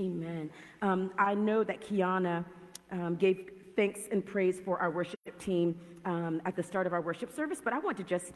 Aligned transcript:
Amen. 0.00 0.50
Um, 0.82 1.12
I 1.18 1.34
know 1.34 1.62
that 1.62 1.80
Kiana 1.80 2.44
um, 2.90 3.14
gave 3.14 3.50
thanks 3.76 4.00
and 4.10 4.24
praise 4.24 4.60
for 4.64 4.78
our 4.78 4.90
worship 4.90 5.38
team 5.38 5.78
um, 6.04 6.42
at 6.44 6.56
the 6.56 6.62
start 6.62 6.86
of 6.86 6.92
our 6.92 7.00
worship 7.00 7.32
service, 7.32 7.60
but 7.62 7.72
I 7.72 7.78
want 7.78 7.96
to 7.98 8.02
just 8.02 8.32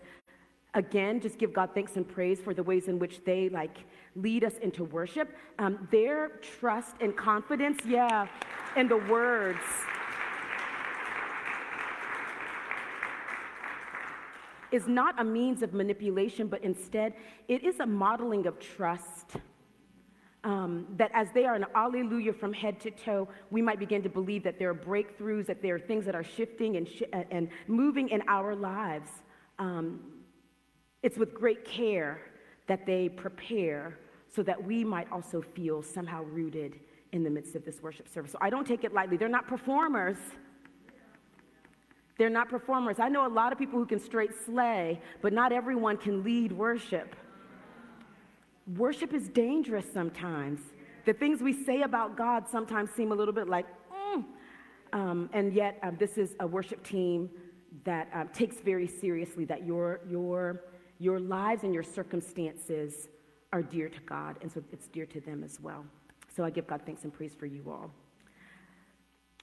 again 0.74 1.20
just 1.20 1.38
give 1.38 1.52
God 1.52 1.70
thanks 1.74 1.96
and 1.96 2.06
praise 2.06 2.40
for 2.40 2.54
the 2.54 2.62
ways 2.62 2.86
in 2.86 2.98
which 2.98 3.24
they 3.24 3.48
like 3.48 3.78
lead 4.14 4.44
us 4.44 4.54
into 4.62 4.84
worship. 4.84 5.34
Um, 5.58 5.88
their 5.90 6.28
trust 6.60 6.94
and 7.00 7.16
confidence, 7.16 7.80
yeah, 7.84 8.28
in 8.76 8.86
the 8.88 8.98
words. 8.98 9.58
Is 14.70 14.86
not 14.86 15.18
a 15.18 15.24
means 15.24 15.62
of 15.62 15.72
manipulation, 15.72 16.46
but 16.46 16.62
instead 16.62 17.14
it 17.48 17.64
is 17.64 17.80
a 17.80 17.86
modeling 17.86 18.46
of 18.46 18.60
trust 18.60 19.38
um, 20.48 20.86
that 20.96 21.10
as 21.12 21.28
they 21.34 21.44
are 21.44 21.54
an 21.54 21.66
alleluia 21.74 22.32
from 22.32 22.54
head 22.54 22.80
to 22.80 22.90
toe, 22.90 23.28
we 23.50 23.60
might 23.60 23.78
begin 23.78 24.02
to 24.02 24.08
believe 24.08 24.42
that 24.44 24.58
there 24.58 24.70
are 24.70 24.74
breakthroughs, 24.74 25.44
that 25.44 25.60
there 25.60 25.74
are 25.74 25.78
things 25.78 26.06
that 26.06 26.14
are 26.14 26.24
shifting 26.24 26.78
and, 26.78 26.88
sh- 26.88 27.02
and 27.30 27.50
moving 27.66 28.08
in 28.08 28.22
our 28.28 28.56
lives. 28.56 29.10
Um, 29.58 30.00
it's 31.02 31.18
with 31.18 31.34
great 31.34 31.66
care 31.66 32.22
that 32.66 32.86
they 32.86 33.10
prepare 33.10 33.98
so 34.34 34.42
that 34.42 34.62
we 34.62 34.84
might 34.84 35.12
also 35.12 35.42
feel 35.42 35.82
somehow 35.82 36.22
rooted 36.24 36.80
in 37.12 37.22
the 37.22 37.30
midst 37.30 37.54
of 37.54 37.66
this 37.66 37.82
worship 37.82 38.08
service. 38.08 38.32
So 38.32 38.38
I 38.40 38.48
don't 38.48 38.66
take 38.66 38.84
it 38.84 38.94
lightly. 38.94 39.18
They're 39.18 39.28
not 39.28 39.48
performers. 39.48 40.16
They're 42.16 42.30
not 42.30 42.48
performers. 42.48 42.98
I 42.98 43.10
know 43.10 43.26
a 43.26 43.28
lot 43.28 43.52
of 43.52 43.58
people 43.58 43.78
who 43.78 43.86
can 43.86 44.00
straight 44.00 44.30
slay, 44.46 45.02
but 45.20 45.34
not 45.34 45.52
everyone 45.52 45.98
can 45.98 46.24
lead 46.24 46.52
worship. 46.52 47.14
Worship 48.76 49.14
is 49.14 49.28
dangerous 49.28 49.86
sometimes. 49.92 50.60
The 51.06 51.14
things 51.14 51.40
we 51.40 51.52
say 51.64 51.82
about 51.82 52.16
God 52.16 52.46
sometimes 52.50 52.90
seem 52.90 53.12
a 53.12 53.14
little 53.14 53.32
bit 53.32 53.48
like, 53.48 53.66
mm. 53.90 54.24
um, 54.92 55.30
and 55.32 55.54
yet 55.54 55.78
um, 55.82 55.96
this 55.98 56.18
is 56.18 56.34
a 56.40 56.46
worship 56.46 56.82
team 56.82 57.30
that 57.84 58.08
um, 58.12 58.28
takes 58.28 58.56
very 58.56 58.86
seriously 58.86 59.46
that 59.46 59.64
your, 59.64 60.00
your, 60.08 60.64
your 60.98 61.18
lives 61.18 61.64
and 61.64 61.72
your 61.72 61.82
circumstances 61.82 63.08
are 63.52 63.62
dear 63.62 63.88
to 63.88 64.00
God, 64.00 64.36
and 64.42 64.52
so 64.52 64.62
it's 64.70 64.88
dear 64.88 65.06
to 65.06 65.20
them 65.20 65.42
as 65.42 65.58
well. 65.60 65.84
So 66.36 66.44
I 66.44 66.50
give 66.50 66.66
God 66.66 66.82
thanks 66.84 67.04
and 67.04 67.12
praise 67.12 67.34
for 67.34 67.46
you 67.46 67.62
all. 67.66 67.90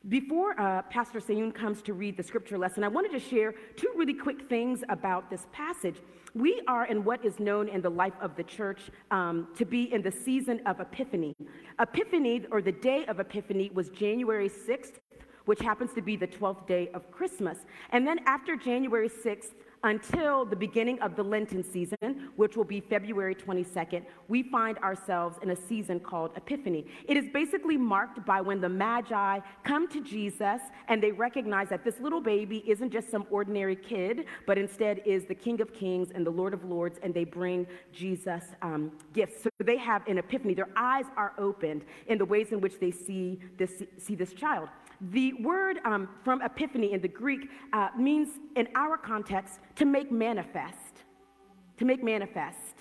Before 0.07 0.59
uh, 0.61 0.83
Pastor 0.83 1.19
Sayun 1.19 1.51
comes 1.51 1.81
to 1.81 1.93
read 1.93 2.15
the 2.15 2.21
scripture 2.21 2.59
lesson, 2.59 2.83
I 2.83 2.89
wanted 2.89 3.11
to 3.13 3.19
share 3.19 3.55
two 3.75 3.91
really 3.95 4.13
quick 4.13 4.47
things 4.47 4.83
about 4.89 5.31
this 5.31 5.47
passage. 5.51 5.95
We 6.35 6.61
are 6.67 6.85
in 6.85 7.05
what 7.05 7.23
is 7.23 7.39
known 7.39 7.69
in 7.69 7.81
the 7.81 7.89
life 7.89 8.13
of 8.19 8.35
the 8.35 8.43
church 8.43 8.81
um, 9.09 9.47
to 9.55 9.63
be 9.63 9.93
in 9.93 10.01
the 10.01 10.11
season 10.11 10.59
of 10.65 10.81
Epiphany. 10.81 11.33
Epiphany, 11.79 12.45
or 12.51 12.61
the 12.61 12.73
day 12.73 13.05
of 13.05 13.21
Epiphany, 13.21 13.71
was 13.73 13.87
January 13.87 14.49
6th, 14.49 14.95
which 15.45 15.61
happens 15.61 15.93
to 15.93 16.01
be 16.01 16.17
the 16.17 16.27
12th 16.27 16.67
day 16.67 16.89
of 16.93 17.09
Christmas. 17.09 17.59
And 17.91 18.05
then 18.05 18.19
after 18.25 18.57
January 18.57 19.07
6th, 19.07 19.53
until 19.85 20.45
the 20.45 20.55
beginning 20.55 20.99
of 21.01 21.15
the 21.15 21.23
Lenten 21.23 21.63
season, 21.63 22.31
which 22.35 22.57
will 22.57 22.63
be 22.63 22.79
February 22.79 23.35
22nd, 23.35 24.03
we 24.27 24.41
find 24.41 24.79
ourselves 24.79 25.37
in 25.43 25.51
a 25.51 25.55
season 25.55 25.99
called 25.99 26.31
Epiphany. 26.35 26.87
It 27.07 27.17
is 27.17 27.25
basically 27.31 27.77
marked 27.77 28.25
by 28.25 28.41
when 28.41 28.59
the 28.59 28.67
Magi 28.67 29.39
come 29.63 29.87
to 29.89 30.03
Jesus 30.03 30.59
and 30.87 31.01
they 31.01 31.11
recognize 31.11 31.69
that 31.69 31.85
this 31.85 31.99
little 31.99 32.19
baby 32.19 32.63
isn't 32.67 32.89
just 32.89 33.11
some 33.11 33.27
ordinary 33.29 33.75
kid, 33.75 34.25
but 34.47 34.57
instead 34.57 35.03
is 35.05 35.25
the 35.25 35.35
King 35.35 35.61
of 35.61 35.71
Kings 35.71 36.09
and 36.15 36.25
the 36.25 36.31
Lord 36.31 36.55
of 36.55 36.63
Lords, 36.65 36.99
and 37.03 37.13
they 37.13 37.23
bring 37.23 37.67
Jesus 37.93 38.43
um, 38.63 38.91
gifts. 39.13 39.43
So 39.43 39.49
they 39.63 39.77
have 39.77 40.05
an 40.07 40.17
epiphany. 40.17 40.55
Their 40.55 40.69
eyes 40.75 41.05
are 41.15 41.33
opened 41.37 41.85
in 42.07 42.17
the 42.17 42.25
ways 42.25 42.51
in 42.51 42.59
which 42.59 42.79
they 42.79 42.89
see 42.89 43.39
this, 43.57 43.83
see 43.99 44.15
this 44.15 44.33
child. 44.33 44.69
The 45.01 45.33
word 45.33 45.79
um, 45.85 46.09
from 46.23 46.41
epiphany 46.41 46.93
in 46.93 47.01
the 47.01 47.07
Greek 47.07 47.49
uh, 47.73 47.89
means, 47.97 48.29
in 48.55 48.67
our 48.75 48.97
context, 48.97 49.59
to 49.75 49.85
make 49.85 50.11
manifest. 50.11 51.03
To 51.77 51.85
make 51.85 52.03
manifest. 52.03 52.75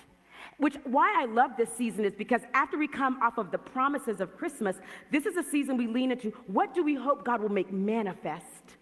Which, 0.57 0.75
why 0.85 1.13
I 1.17 1.25
love 1.25 1.51
this 1.57 1.69
season 1.77 2.05
is 2.05 2.13
because 2.15 2.41
after 2.53 2.77
we 2.77 2.87
come 2.87 3.21
off 3.21 3.37
of 3.37 3.51
the 3.51 3.57
promises 3.57 4.21
of 4.21 4.37
Christmas, 4.37 4.77
this 5.11 5.25
is 5.25 5.35
a 5.35 5.43
season 5.43 5.75
we 5.75 5.87
lean 5.87 6.11
into 6.11 6.29
what 6.47 6.73
do 6.73 6.83
we 6.83 6.95
hope 6.95 7.25
God 7.25 7.41
will 7.41 7.49
make 7.49 7.73
manifest, 7.73 8.77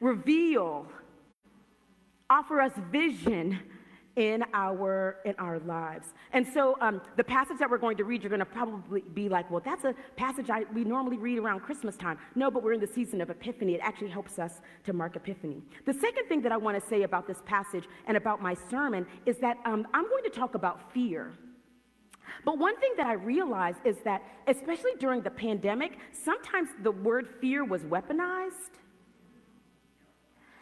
reveal, 0.00 0.86
offer 2.30 2.60
us 2.60 2.72
vision 2.92 3.58
in 4.18 4.42
our 4.52 5.20
in 5.24 5.34
our 5.38 5.60
lives. 5.60 6.08
And 6.32 6.44
so 6.44 6.76
um, 6.80 7.00
the 7.16 7.22
passage 7.22 7.58
that 7.60 7.70
we're 7.70 7.78
going 7.78 7.96
to 7.98 8.04
read, 8.04 8.22
you're 8.22 8.30
going 8.30 8.40
to 8.40 8.44
probably 8.44 9.02
be 9.14 9.28
like, 9.28 9.48
well, 9.48 9.62
that's 9.64 9.84
a 9.84 9.94
passage 10.16 10.50
I, 10.50 10.64
we 10.74 10.82
normally 10.82 11.16
read 11.16 11.38
around 11.38 11.60
Christmas 11.60 11.96
time. 11.96 12.18
No, 12.34 12.50
but 12.50 12.64
we're 12.64 12.72
in 12.72 12.80
the 12.80 12.88
season 12.88 13.20
of 13.20 13.30
Epiphany. 13.30 13.74
It 13.74 13.80
actually 13.80 14.10
helps 14.10 14.40
us 14.40 14.60
to 14.84 14.92
mark 14.92 15.14
Epiphany. 15.14 15.62
The 15.86 15.94
second 15.94 16.26
thing 16.28 16.42
that 16.42 16.50
I 16.50 16.56
want 16.56 16.82
to 16.82 16.88
say 16.88 17.04
about 17.04 17.28
this 17.28 17.38
passage 17.46 17.84
and 18.08 18.16
about 18.16 18.42
my 18.42 18.56
sermon 18.68 19.06
is 19.24 19.38
that 19.38 19.58
um, 19.64 19.86
I'm 19.94 20.08
going 20.08 20.24
to 20.24 20.30
talk 20.30 20.56
about 20.56 20.92
fear. 20.92 21.32
But 22.44 22.58
one 22.58 22.78
thing 22.80 22.94
that 22.96 23.06
I 23.06 23.12
realized 23.12 23.78
is 23.84 23.98
that, 24.04 24.22
especially 24.48 24.92
during 24.98 25.22
the 25.22 25.30
pandemic, 25.30 25.92
sometimes 26.12 26.70
the 26.82 26.90
word 26.90 27.28
fear 27.40 27.64
was 27.64 27.82
weaponized 27.82 28.78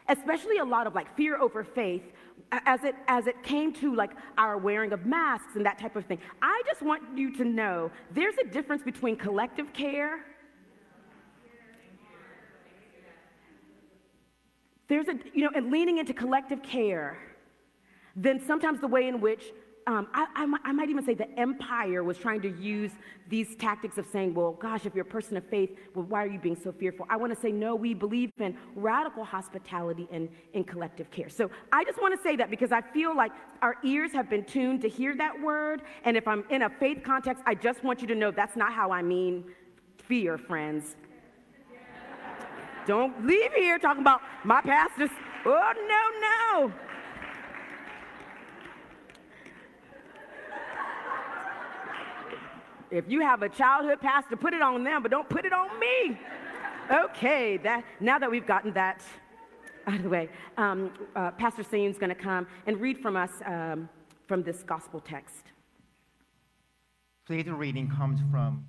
especially 0.08 0.58
a 0.58 0.64
lot 0.64 0.86
of 0.86 0.94
like 0.94 1.14
fear 1.16 1.36
over 1.36 1.64
faith 1.64 2.02
as 2.52 2.84
it, 2.84 2.94
as 3.08 3.26
it 3.26 3.42
came 3.42 3.72
to 3.74 3.94
like 3.94 4.12
our 4.38 4.56
wearing 4.58 4.92
of 4.92 5.04
masks 5.06 5.56
and 5.56 5.66
that 5.66 5.78
type 5.78 5.96
of 5.96 6.04
thing. 6.06 6.18
I 6.42 6.62
just 6.66 6.82
want 6.82 7.02
you 7.16 7.34
to 7.36 7.44
know 7.44 7.90
there's 8.12 8.36
a 8.38 8.46
difference 8.46 8.82
between 8.82 9.16
collective 9.16 9.72
care. 9.72 10.24
There's 14.88 15.08
a, 15.08 15.14
you 15.34 15.42
know, 15.42 15.50
and 15.54 15.70
leaning 15.72 15.98
into 15.98 16.14
collective 16.14 16.62
care, 16.62 17.18
then 18.14 18.40
sometimes 18.46 18.80
the 18.80 18.86
way 18.86 19.08
in 19.08 19.20
which 19.20 19.52
um, 19.88 20.08
I, 20.12 20.26
I, 20.34 20.52
I, 20.64 20.72
might 20.72 20.90
even 20.90 21.04
say 21.04 21.14
the 21.14 21.30
empire 21.38 22.02
was 22.02 22.18
trying 22.18 22.40
to 22.42 22.50
use 22.60 22.90
these 23.28 23.54
tactics 23.54 23.98
of 23.98 24.06
saying, 24.06 24.34
well, 24.34 24.52
gosh, 24.52 24.84
if 24.84 24.96
you're 24.96 25.06
a 25.06 25.08
person 25.08 25.36
of 25.36 25.48
faith, 25.48 25.70
well, 25.94 26.04
why 26.06 26.24
are 26.24 26.26
you 26.26 26.40
being 26.40 26.56
so 26.56 26.72
fearful? 26.72 27.06
I 27.08 27.16
want 27.16 27.32
to 27.32 27.40
say, 27.40 27.52
no, 27.52 27.76
we 27.76 27.94
believe 27.94 28.32
in 28.40 28.56
radical 28.74 29.24
hospitality 29.24 30.08
and 30.10 30.28
in 30.54 30.64
collective 30.64 31.08
care. 31.12 31.28
So 31.28 31.50
I 31.72 31.84
just 31.84 32.00
want 32.00 32.16
to 32.16 32.20
say 32.20 32.34
that 32.34 32.50
because 32.50 32.72
I 32.72 32.80
feel 32.80 33.16
like 33.16 33.30
our 33.62 33.76
ears 33.84 34.12
have 34.12 34.28
been 34.28 34.44
tuned 34.44 34.80
to 34.82 34.88
hear 34.88 35.16
that 35.16 35.40
word. 35.40 35.82
And 36.04 36.16
if 36.16 36.26
I'm 36.26 36.42
in 36.50 36.62
a 36.62 36.70
faith 36.70 37.02
context, 37.04 37.44
I 37.46 37.54
just 37.54 37.84
want 37.84 38.00
you 38.00 38.08
to 38.08 38.16
know 38.16 38.32
that's 38.32 38.56
not 38.56 38.72
how 38.72 38.90
I 38.90 39.02
mean 39.02 39.44
fear, 39.98 40.36
friends. 40.36 40.96
Don't 42.86 43.24
leave 43.24 43.52
here 43.52 43.78
talking 43.78 44.02
about 44.02 44.20
my 44.44 44.60
pastors. 44.62 45.10
Oh, 45.44 45.72
no, 45.88 46.68
no. 46.68 46.85
If 52.96 53.10
you 53.10 53.20
have 53.20 53.42
a 53.42 53.48
childhood 53.50 54.00
pastor, 54.00 54.36
put 54.36 54.54
it 54.54 54.62
on 54.62 54.82
them, 54.82 55.02
but 55.02 55.10
don't 55.10 55.28
put 55.28 55.44
it 55.44 55.52
on 55.52 55.68
me. 55.78 56.18
Okay, 56.90 57.58
that, 57.58 57.84
now 58.00 58.18
that 58.18 58.30
we've 58.30 58.46
gotten 58.46 58.72
that 58.72 59.02
out 59.86 59.96
of 59.96 60.02
the 60.02 60.08
way, 60.08 60.30
um, 60.56 60.90
uh, 61.14 61.30
Pastor 61.32 61.62
Sayun's 61.62 61.98
going 61.98 62.08
to 62.08 62.14
come 62.14 62.46
and 62.66 62.80
read 62.80 62.96
from 62.96 63.14
us 63.14 63.30
um, 63.44 63.90
from 64.26 64.42
this 64.42 64.62
gospel 64.62 64.98
text. 65.00 65.44
Today's 67.26 67.52
reading 67.52 67.90
comes 67.90 68.18
from 68.30 68.64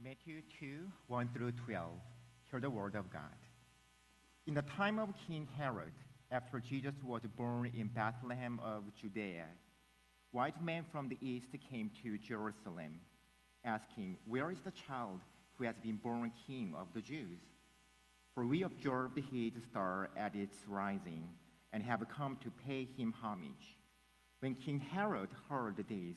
Matthew 0.00 0.42
2 0.60 0.86
1 1.08 1.30
through 1.34 1.50
12. 1.50 1.90
Hear 2.52 2.60
the 2.60 2.70
word 2.70 2.94
of 2.94 3.10
God. 3.10 3.22
In 4.46 4.54
the 4.54 4.62
time 4.62 5.00
of 5.00 5.08
King 5.26 5.48
Herod, 5.58 5.92
after 6.30 6.60
Jesus 6.60 6.94
was 7.02 7.22
born 7.36 7.68
in 7.76 7.88
Bethlehem 7.88 8.60
of 8.62 8.84
Judea, 8.94 9.46
white 10.30 10.62
men 10.62 10.84
from 10.92 11.08
the 11.08 11.18
east 11.20 11.48
came 11.68 11.90
to 12.04 12.16
Jerusalem 12.18 13.00
asking, 13.64 14.16
Where 14.26 14.50
is 14.50 14.60
the 14.60 14.72
child 14.72 15.20
who 15.56 15.64
has 15.64 15.76
been 15.82 15.96
born 15.96 16.32
king 16.46 16.74
of 16.76 16.88
the 16.94 17.00
Jews? 17.00 17.40
For 18.34 18.46
we 18.46 18.62
observed 18.62 19.18
his 19.30 19.52
star 19.70 20.10
at 20.16 20.34
its 20.34 20.56
rising 20.66 21.28
and 21.72 21.82
have 21.82 22.06
come 22.08 22.38
to 22.42 22.50
pay 22.66 22.88
him 22.96 23.12
homage. 23.22 23.78
When 24.40 24.54
King 24.54 24.80
Herod 24.80 25.30
heard 25.48 25.76
this, 25.76 26.16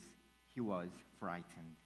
he 0.54 0.60
was 0.60 0.88
frightened. 1.20 1.76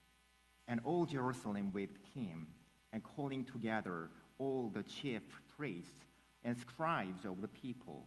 And 0.69 0.81
all 0.85 1.05
Jerusalem 1.07 1.73
with 1.73 1.91
him, 2.15 2.47
and 2.93 3.03
calling 3.03 3.45
together 3.45 4.09
all 4.39 4.71
the 4.73 4.83
chief 4.83 5.23
priests 5.57 6.05
and 6.45 6.57
scribes 6.57 7.25
of 7.25 7.41
the 7.41 7.49
people, 7.49 8.07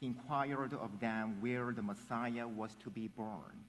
he 0.00 0.06
inquired 0.06 0.72
of 0.72 0.98
them 1.00 1.36
where 1.40 1.72
the 1.72 1.82
Messiah 1.82 2.48
was 2.48 2.74
to 2.82 2.90
be 2.90 3.08
born 3.08 3.64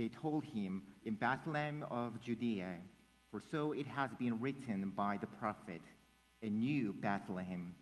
they 0.00 0.08
told 0.08 0.44
him, 0.44 0.82
In 1.04 1.14
Bethlehem 1.14 1.84
of 1.90 2.20
Judea, 2.20 2.76
for 3.30 3.40
so 3.50 3.72
it 3.72 3.86
has 3.86 4.10
been 4.18 4.38
written 4.38 4.92
by 4.94 5.16
the 5.16 5.26
prophet, 5.26 5.80
A 6.42 6.50
new 6.50 6.92
Bethlehem 6.92 7.74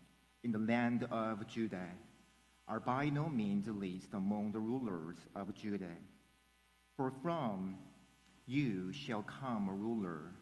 in 0.44 0.52
the 0.52 0.58
land 0.58 1.02
of 1.10 1.46
Judah 1.48 1.88
are 2.68 2.78
by 2.78 3.08
no 3.08 3.28
means 3.28 3.66
least 3.66 4.14
among 4.14 4.52
the 4.52 4.60
rulers 4.60 5.16
of 5.34 5.52
Judah. 5.54 5.96
For 6.96 7.12
from 7.22 7.78
you 8.46 8.92
shall 8.92 9.22
come 9.22 9.68
a 9.68 9.72
ruler 9.72 10.32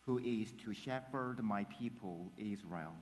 who 0.00 0.18
is 0.18 0.52
to 0.64 0.72
shepherd 0.72 1.42
my 1.42 1.64
people 1.64 2.30
Israel. 2.36 2.94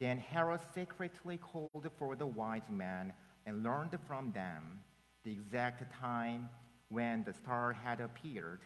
Then 0.00 0.18
Herod 0.18 0.60
secretly 0.74 1.38
called 1.38 1.88
for 1.98 2.16
the 2.16 2.26
wise 2.26 2.68
men 2.68 3.12
and 3.46 3.62
learned 3.62 3.96
from 4.08 4.32
them 4.32 4.80
the 5.24 5.30
exact 5.30 5.92
time 6.00 6.48
when 6.88 7.24
the 7.24 7.32
star 7.32 7.72
had 7.72 8.00
appeared. 8.00 8.60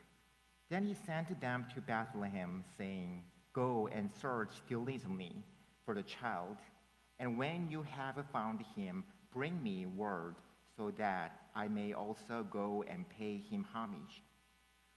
Then 0.70 0.86
he 0.86 0.94
sent 0.94 1.40
them 1.40 1.66
to 1.74 1.80
Bethlehem, 1.80 2.64
saying, 2.78 3.22
Go 3.52 3.88
and 3.92 4.10
search 4.20 4.62
diligently 4.68 5.44
for 5.84 5.94
the 5.94 6.02
child, 6.02 6.56
and 7.18 7.36
when 7.36 7.68
you 7.70 7.82
have 7.82 8.16
found 8.32 8.64
him, 8.74 9.04
bring 9.32 9.62
me 9.62 9.86
word 9.86 10.36
so 10.76 10.90
that 10.96 11.42
I 11.54 11.68
may 11.68 11.92
also 11.92 12.46
go 12.50 12.84
and 12.88 13.08
pay 13.08 13.36
him 13.38 13.66
homage. 13.72 14.22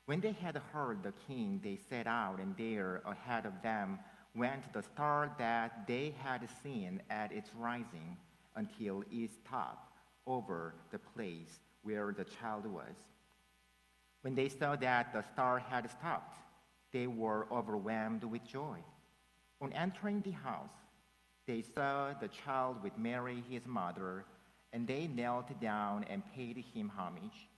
When 0.06 0.22
they 0.22 0.32
had 0.32 0.56
heard 0.72 1.04
the 1.04 1.14
king, 1.28 1.60
they 1.64 1.78
set 1.90 2.08
out, 2.08 2.40
and 2.40 2.56
there 2.58 3.02
ahead 3.06 3.46
of 3.46 3.62
them 3.62 4.00
went 4.36 4.72
the 4.74 4.84
star 4.84 5.34
that 5.38 5.88
they 5.88 6.14
had 6.24 6.48
seen 6.62 7.02
at 7.10 7.32
its 7.32 7.50
rising 7.56 8.18
until 8.56 9.04
it 9.12 9.32
stopped 9.32 9.92
over 10.28 10.76
the 10.92 11.00
place 11.00 11.60
where 11.84 12.14
the 12.16 12.24
child 12.24 12.66
was. 12.66 12.96
When 14.26 14.34
they 14.34 14.50
saw 14.50 14.76
that 14.78 15.14
the 15.14 15.22
star 15.22 15.60
had 15.60 15.88
stopped, 15.88 16.40
they 16.92 17.06
were 17.06 17.46
overwhelmed 17.52 18.24
with 18.24 18.44
joy. 18.44 18.80
On 19.62 19.72
entering 19.74 20.22
the 20.22 20.32
house, 20.32 20.74
they 21.46 21.62
saw 21.62 22.12
the 22.20 22.30
child 22.30 22.82
with 22.82 22.98
Mary, 22.98 23.44
his 23.48 23.68
mother, 23.68 24.26
and 24.74 24.88
they 24.88 25.06
knelt 25.06 25.62
down 25.62 26.06
and 26.10 26.24
paid 26.34 26.58
him 26.74 26.90
homage. 26.98 27.50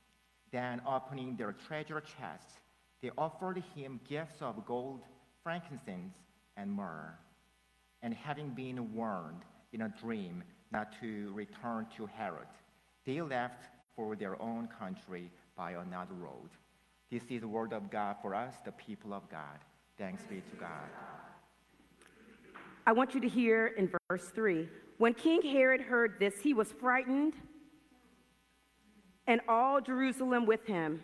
Then, 0.52 0.82
opening 0.86 1.38
their 1.38 1.54
treasure 1.54 2.02
chests, 2.02 2.60
they 3.02 3.12
offered 3.18 3.64
him 3.74 4.02
gifts 4.06 4.42
of 4.42 4.66
gold, 4.66 5.04
frankincense, 5.44 6.16
and 6.58 6.70
myrrh. 6.70 7.18
And 8.02 8.14
having 8.14 8.50
been 8.50 8.94
warned 8.94 9.44
in 9.72 9.84
a 9.84 9.94
dream 10.02 10.44
not 10.74 11.00
to 11.00 11.32
return 11.34 11.88
to 11.96 12.08
Herod, 12.08 12.50
they 13.06 13.22
left 13.22 13.70
for 13.96 14.18
their 14.18 14.42
own 14.42 14.68
country 14.68 15.32
by 15.58 15.72
another 15.72 16.14
road. 16.14 16.50
This 17.12 17.24
is 17.30 17.42
the 17.42 17.48
word 17.48 17.74
of 17.74 17.90
God 17.90 18.18
for 18.22 18.36
us, 18.36 18.54
the 18.64 18.72
people 18.72 19.14
of 19.14 19.28
God. 19.30 19.60
Thanks 19.98 20.24
be 20.24 20.36
to 20.36 20.56
God. 20.60 20.90
I 22.86 22.92
want 22.92 23.16
you 23.16 23.22
to 23.22 23.28
hear 23.28 23.68
in 23.68 23.92
verse 24.10 24.30
3 24.30 24.70
When 24.98 25.14
King 25.14 25.42
Herod 25.42 25.82
heard 25.82 26.20
this, 26.20 26.40
he 26.40 26.54
was 26.54 26.72
frightened, 26.72 27.34
and 29.26 29.42
all 29.50 29.82
Jerusalem 29.82 30.46
with 30.46 30.66
him. 30.66 31.04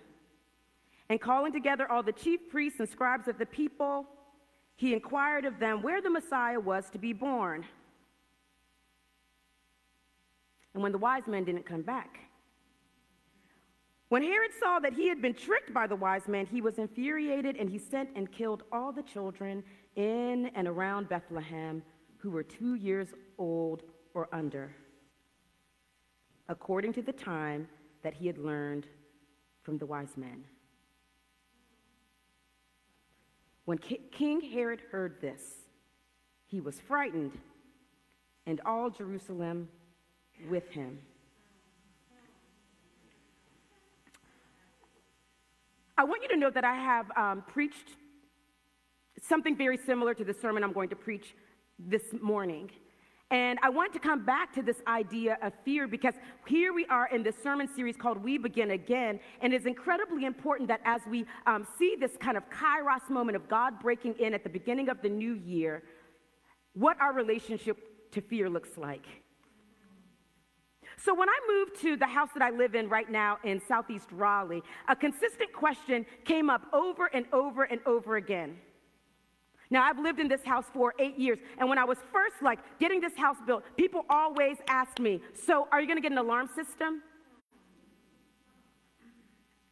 And 1.10 1.20
calling 1.20 1.52
together 1.52 1.92
all 1.92 2.02
the 2.02 2.14
chief 2.14 2.40
priests 2.50 2.80
and 2.80 2.88
scribes 2.88 3.28
of 3.28 3.38
the 3.38 3.46
people, 3.46 4.06
he 4.78 4.94
inquired 4.94 5.46
of 5.46 5.60
them 5.60 5.82
where 5.82 6.02
the 6.02 6.10
Messiah 6.10 6.60
was 6.60 6.90
to 6.92 6.98
be 6.98 7.12
born. 7.12 7.66
And 10.74 10.82
when 10.82 10.92
the 10.92 10.98
wise 10.98 11.24
men 11.28 11.44
didn't 11.44 11.66
come 11.66 11.82
back, 11.82 12.20
when 14.14 14.22
Herod 14.22 14.52
saw 14.60 14.78
that 14.78 14.94
he 14.94 15.08
had 15.08 15.24
been 15.24 15.34
tricked 15.34 15.74
by 15.74 15.88
the 15.88 15.96
wise 15.96 16.28
men, 16.28 16.46
he 16.46 16.62
was 16.62 16.78
infuriated 16.78 17.56
and 17.56 17.68
he 17.68 17.80
sent 17.80 18.12
and 18.16 18.32
killed 18.32 18.62
all 18.72 18.92
the 18.92 19.02
children 19.02 19.64
in 19.96 20.52
and 20.54 20.68
around 20.68 21.10
Bethlehem 21.10 21.82
who 22.18 22.30
were 22.30 22.44
two 22.44 22.76
years 22.76 23.08
old 23.40 23.82
or 24.14 24.30
under, 24.32 24.76
according 26.48 26.94
to 26.94 27.02
the 27.02 27.12
time 27.12 27.68
that 28.04 28.14
he 28.14 28.28
had 28.28 28.38
learned 28.38 28.86
from 29.64 29.80
the 29.80 29.86
wise 29.88 30.16
men. 30.16 30.44
When 33.66 33.80
King 33.80 34.42
Herod 34.42 34.84
heard 34.92 35.22
this, 35.22 35.42
he 36.46 36.62
was 36.62 36.80
frightened, 36.80 37.36
and 38.46 38.62
all 38.64 38.92
Jerusalem 38.92 39.70
with 40.52 40.70
him. 40.70 41.00
I 45.98 46.04
want 46.06 46.24
you 46.24 46.30
to 46.30 46.38
know 46.38 46.50
that 46.50 46.64
I 46.64 46.76
have 46.76 47.06
um, 47.16 47.44
preached 47.48 47.90
something 49.22 49.56
very 49.56 49.78
similar 49.78 50.14
to 50.16 50.24
the 50.24 50.34
sermon 50.34 50.64
I'm 50.64 50.74
going 50.74 50.90
to 50.90 50.96
preach 50.96 51.36
this 51.78 52.04
morning. 52.20 52.72
And 53.30 53.60
I 53.62 53.70
want 53.70 53.94
to 53.94 54.00
come 54.00 54.26
back 54.26 54.54
to 54.54 54.62
this 54.62 54.78
idea 54.88 55.38
of 55.42 55.54
fear 55.64 55.88
because 55.88 56.16
here 56.48 56.74
we 56.74 56.86
are 56.88 57.08
in 57.08 57.24
this 57.24 57.36
sermon 57.42 57.68
series 57.76 57.96
called 57.96 58.24
We 58.24 58.38
Begin 58.38 58.72
Again. 58.72 59.20
And 59.42 59.54
it's 59.54 59.66
incredibly 59.66 60.26
important 60.26 60.68
that 60.70 60.82
as 60.84 61.02
we 61.08 61.26
um, 61.46 61.68
see 61.78 61.96
this 62.00 62.12
kind 62.20 62.38
of 62.38 62.44
kairos 62.50 63.10
moment 63.10 63.36
of 63.36 63.48
God 63.48 63.80
breaking 63.80 64.16
in 64.20 64.34
at 64.34 64.44
the 64.44 64.50
beginning 64.50 64.90
of 64.90 65.02
the 65.02 65.10
new 65.10 65.36
year, 65.36 65.84
what 66.74 67.00
our 67.00 67.14
relationship 67.14 68.12
to 68.12 68.22
fear 68.22 68.50
looks 68.50 68.78
like. 68.78 69.06
So, 71.04 71.14
when 71.14 71.28
I 71.28 71.38
moved 71.50 71.82
to 71.82 71.98
the 71.98 72.06
house 72.06 72.30
that 72.34 72.42
I 72.42 72.50
live 72.50 72.76
in 72.76 72.88
right 72.88 73.12
now 73.12 73.38
in 73.44 73.62
Southeast 73.68 74.08
Raleigh, 74.14 74.64
a 74.88 74.96
consistent 74.96 75.52
question 75.52 76.06
came 76.24 76.50
up 76.50 76.62
over 76.72 77.08
and 77.14 77.26
over 77.34 77.64
and 77.64 77.82
over 77.86 78.16
again. 78.16 78.58
Now, 79.70 79.84
I've 79.84 80.00
lived 80.00 80.22
in 80.22 80.30
this 80.30 80.46
house 80.46 80.66
for 80.74 80.94
eight 81.00 81.20
years, 81.20 81.40
and 81.58 81.68
when 81.68 81.78
I 81.78 81.84
was 81.84 81.98
first 82.14 82.36
like 82.42 82.60
getting 82.80 83.02
this 83.02 83.18
house 83.18 83.36
built, 83.46 83.64
people 83.76 84.06
always 84.10 84.56
asked 84.70 85.02
me, 85.02 85.20
So, 85.46 85.68
are 85.74 85.82
you 85.82 85.90
gonna 85.90 86.00
get 86.00 86.14
an 86.14 86.20
alarm 86.20 86.48
system? 86.56 87.02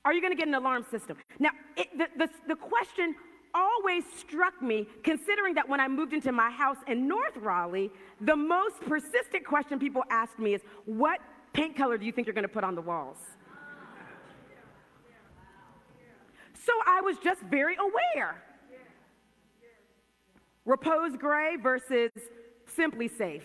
Are 0.04 0.14
you 0.14 0.22
gonna 0.22 0.36
get 0.36 0.50
an 0.50 0.56
alarm 0.56 0.86
system? 0.92 1.16
Now, 1.40 1.52
it, 1.78 1.88
the, 1.98 2.08
the, 2.18 2.30
the 2.50 2.56
question 2.56 3.16
always 3.54 4.04
struck 4.18 4.62
me, 4.62 4.88
considering 5.04 5.54
that 5.56 5.68
when 5.68 5.80
I 5.80 5.88
moved 5.88 6.14
into 6.14 6.32
my 6.32 6.50
house 6.50 6.78
in 6.88 7.08
North 7.08 7.38
Raleigh, 7.38 7.92
the 8.20 8.36
most 8.36 8.80
persistent 8.82 9.46
question 9.46 9.80
people 9.80 10.04
asked 10.10 10.40
me 10.40 10.54
is, 10.54 10.62
What 10.86 11.20
paint 11.54 11.76
color 11.76 11.98
do 11.98 12.06
you 12.06 12.12
think 12.12 12.28
you're 12.28 12.34
gonna 12.34 12.48
put 12.48 12.64
on 12.64 12.76
the 12.76 12.82
walls? 12.82 13.18
So 16.66 16.74
I 16.86 17.02
was 17.02 17.18
just 17.18 17.42
very 17.42 17.76
aware 17.76 18.44
Repose 20.66 21.18
Gray 21.18 21.56
versus 21.56 22.12
SimpliSafe. 22.78 23.42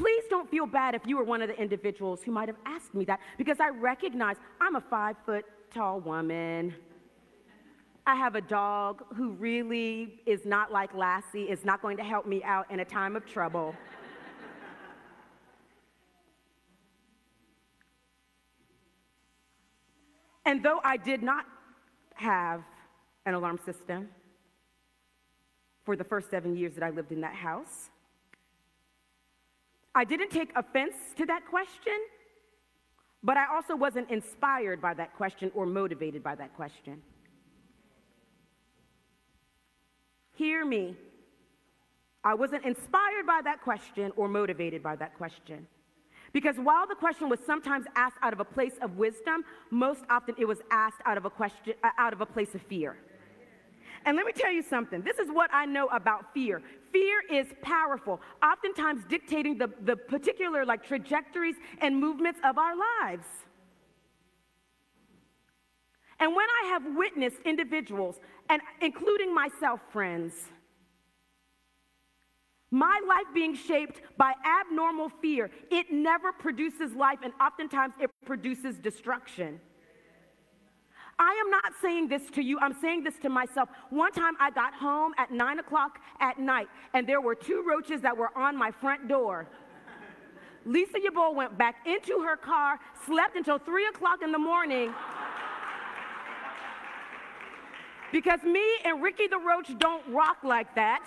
Please 0.00 0.24
don't 0.30 0.50
feel 0.50 0.64
bad 0.64 0.94
if 0.94 1.02
you 1.04 1.18
were 1.18 1.24
one 1.24 1.42
of 1.42 1.48
the 1.48 1.60
individuals 1.60 2.22
who 2.22 2.32
might 2.32 2.48
have 2.48 2.56
asked 2.64 2.94
me 2.94 3.04
that 3.04 3.20
because 3.36 3.60
I 3.60 3.68
recognize 3.68 4.36
I'm 4.58 4.76
a 4.76 4.80
five 4.80 5.14
foot 5.26 5.44
tall 5.74 6.00
woman. 6.00 6.74
I 8.06 8.14
have 8.14 8.34
a 8.34 8.40
dog 8.40 9.04
who 9.14 9.32
really 9.32 10.22
is 10.24 10.46
not 10.46 10.72
like 10.72 10.94
Lassie, 10.94 11.42
is 11.42 11.66
not 11.66 11.82
going 11.82 11.98
to 11.98 12.02
help 12.02 12.26
me 12.26 12.42
out 12.44 12.70
in 12.70 12.80
a 12.80 12.84
time 12.84 13.14
of 13.14 13.26
trouble. 13.26 13.74
And 20.46 20.62
though 20.62 20.80
I 20.82 20.96
did 20.96 21.22
not 21.22 21.44
have 22.14 22.62
an 23.26 23.34
alarm 23.34 23.58
system 23.66 24.08
for 25.84 25.94
the 25.94 26.04
first 26.04 26.30
seven 26.30 26.56
years 26.56 26.72
that 26.76 26.82
I 26.82 26.88
lived 26.88 27.12
in 27.12 27.20
that 27.20 27.34
house, 27.34 27.90
I 29.94 30.04
didn't 30.04 30.30
take 30.30 30.52
offense 30.56 30.94
to 31.16 31.26
that 31.26 31.46
question, 31.46 31.98
but 33.22 33.36
I 33.36 33.46
also 33.52 33.74
wasn't 33.76 34.10
inspired 34.10 34.80
by 34.80 34.94
that 34.94 35.16
question 35.16 35.50
or 35.54 35.66
motivated 35.66 36.22
by 36.22 36.34
that 36.36 36.54
question. 36.54 37.02
Hear 40.34 40.64
me. 40.64 40.96
I 42.22 42.34
wasn't 42.34 42.64
inspired 42.64 43.26
by 43.26 43.40
that 43.44 43.62
question 43.62 44.12
or 44.16 44.28
motivated 44.28 44.82
by 44.82 44.96
that 44.96 45.16
question. 45.16 45.66
Because 46.32 46.56
while 46.56 46.86
the 46.86 46.94
question 46.94 47.28
was 47.28 47.40
sometimes 47.44 47.86
asked 47.96 48.16
out 48.22 48.32
of 48.32 48.40
a 48.40 48.44
place 48.44 48.74
of 48.82 48.96
wisdom, 48.96 49.44
most 49.70 50.04
often 50.08 50.34
it 50.38 50.46
was 50.46 50.58
asked 50.70 51.00
out 51.04 51.16
of 51.16 51.24
a 51.24 51.30
question 51.30 51.74
uh, 51.82 51.90
out 51.98 52.12
of 52.12 52.20
a 52.20 52.26
place 52.26 52.54
of 52.54 52.62
fear. 52.62 52.96
And 54.04 54.16
let 54.16 54.24
me 54.24 54.32
tell 54.32 54.52
you 54.52 54.62
something. 54.62 55.02
This 55.02 55.18
is 55.18 55.28
what 55.28 55.50
I 55.52 55.66
know 55.66 55.86
about 55.88 56.32
fear. 56.32 56.62
Fear 56.92 57.22
is 57.30 57.46
powerful, 57.62 58.20
oftentimes 58.42 59.04
dictating 59.08 59.58
the, 59.58 59.70
the 59.82 59.96
particular 59.96 60.64
like 60.64 60.84
trajectories 60.84 61.56
and 61.80 61.98
movements 61.98 62.40
of 62.44 62.58
our 62.58 62.74
lives. 62.76 63.26
And 66.18 66.34
when 66.36 66.46
I 66.62 66.68
have 66.68 66.82
witnessed 66.96 67.38
individuals, 67.44 68.20
and 68.48 68.60
including 68.82 69.34
myself, 69.34 69.80
friends, 69.90 70.34
my 72.70 73.00
life 73.08 73.26
being 73.34 73.54
shaped 73.54 74.00
by 74.16 74.34
abnormal 74.44 75.08
fear, 75.08 75.50
it 75.70 75.90
never 75.90 76.32
produces 76.32 76.92
life, 76.92 77.18
and 77.22 77.32
oftentimes 77.40 77.94
it 78.00 78.10
produces 78.24 78.78
destruction. 78.78 79.60
I 81.20 81.40
am 81.44 81.50
not 81.50 81.72
saying 81.82 82.08
this 82.08 82.22
to 82.30 82.42
you, 82.42 82.58
I'm 82.60 82.74
saying 82.80 83.04
this 83.04 83.14
to 83.22 83.28
myself. 83.28 83.68
One 83.90 84.10
time 84.10 84.34
I 84.40 84.50
got 84.50 84.74
home 84.74 85.12
at 85.18 85.30
nine 85.30 85.58
o'clock 85.58 86.00
at 86.18 86.38
night, 86.38 86.68
and 86.94 87.06
there 87.06 87.20
were 87.20 87.34
two 87.34 87.62
roaches 87.68 88.00
that 88.00 88.16
were 88.16 88.36
on 88.36 88.56
my 88.56 88.70
front 88.70 89.06
door. 89.06 89.46
Lisa 90.64 90.98
Yebuah 90.98 91.34
went 91.34 91.56
back 91.58 91.86
into 91.86 92.22
her 92.22 92.36
car, 92.36 92.78
slept 93.06 93.36
until 93.36 93.58
3 93.58 93.86
o'clock 93.88 94.22
in 94.22 94.32
the 94.32 94.38
morning. 94.38 94.92
because 98.12 98.42
me 98.42 98.64
and 98.84 99.02
Ricky 99.02 99.26
the 99.26 99.38
Roach 99.38 99.76
don't 99.78 100.02
rock 100.12 100.38
like 100.42 100.74
that. 100.74 101.04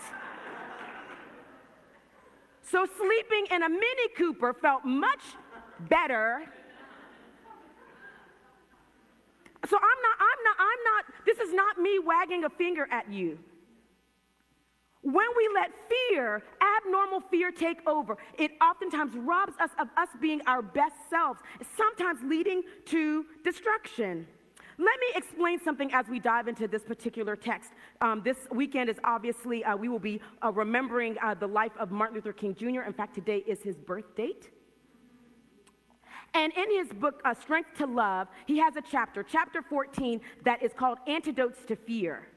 So 2.62 2.86
sleeping 2.98 3.48
in 3.52 3.64
a 3.64 3.70
Mini 3.70 4.08
Cooper 4.18 4.54
felt 4.54 4.86
much 4.86 5.22
better. 5.90 6.44
So 9.70 9.78
I'm 9.78 10.02
not, 10.02 10.18
I'm 10.20 10.44
not, 10.44 10.56
I'm 10.60 10.82
not, 10.92 11.26
this 11.26 11.38
is 11.40 11.54
not 11.54 11.78
me 11.78 12.00
wagging 12.00 12.44
a 12.44 12.50
finger 12.50 12.88
at 12.92 13.12
you. 13.12 13.40
When 15.04 15.28
we 15.36 15.50
let 15.54 15.72
fear, 15.90 16.42
abnormal 16.78 17.22
fear, 17.30 17.52
take 17.52 17.86
over, 17.88 18.18
it 18.40 18.52
oftentimes 18.62 19.14
robs 19.16 19.54
us 19.60 19.70
of 19.78 19.90
us 19.98 20.08
being 20.22 20.42
our 20.48 20.62
best 20.62 20.96
selves, 21.10 21.42
sometimes 21.76 22.20
leading 22.24 22.64
to 22.86 23.26
destruction. 23.44 24.26
Let 24.78 25.00
me 25.00 25.08
explain 25.16 25.60
something 25.60 25.94
as 25.94 26.08
we 26.08 26.20
dive 26.20 26.48
into 26.48 26.68
this 26.68 26.84
particular 26.84 27.36
text. 27.36 27.72
Um, 28.02 28.22
this 28.24 28.38
weekend 28.52 28.90
is 28.90 28.98
obviously, 29.04 29.64
uh, 29.64 29.76
we 29.76 29.90
will 29.90 30.00
be 30.00 30.22
uh, 30.42 30.52
remembering 30.52 31.18
uh, 31.22 31.34
the 31.36 31.48
life 31.48 31.74
of 31.78 31.92
Martin 31.92 32.16
Luther 32.16 32.34
King 32.34 32.56
Jr. 32.56 32.82
In 32.82 32.94
fact, 32.94 33.14
today 33.14 33.44
is 33.46 33.62
his 33.62 33.76
birth 33.76 34.16
date. 34.16 34.50
And 36.34 36.52
in 36.54 36.72
his 36.72 36.92
book, 36.94 37.22
uh, 37.24 37.34
Strength 37.34 37.78
to 37.78 37.86
Love, 37.86 38.28
he 38.46 38.58
has 38.58 38.76
a 38.76 38.82
chapter, 38.82 39.24
chapter 39.24 39.62
14, 39.62 40.20
that 40.44 40.64
is 40.64 40.72
called 40.74 40.98
Antidotes 41.08 41.60
to 41.68 41.76
Fear. 41.76 42.28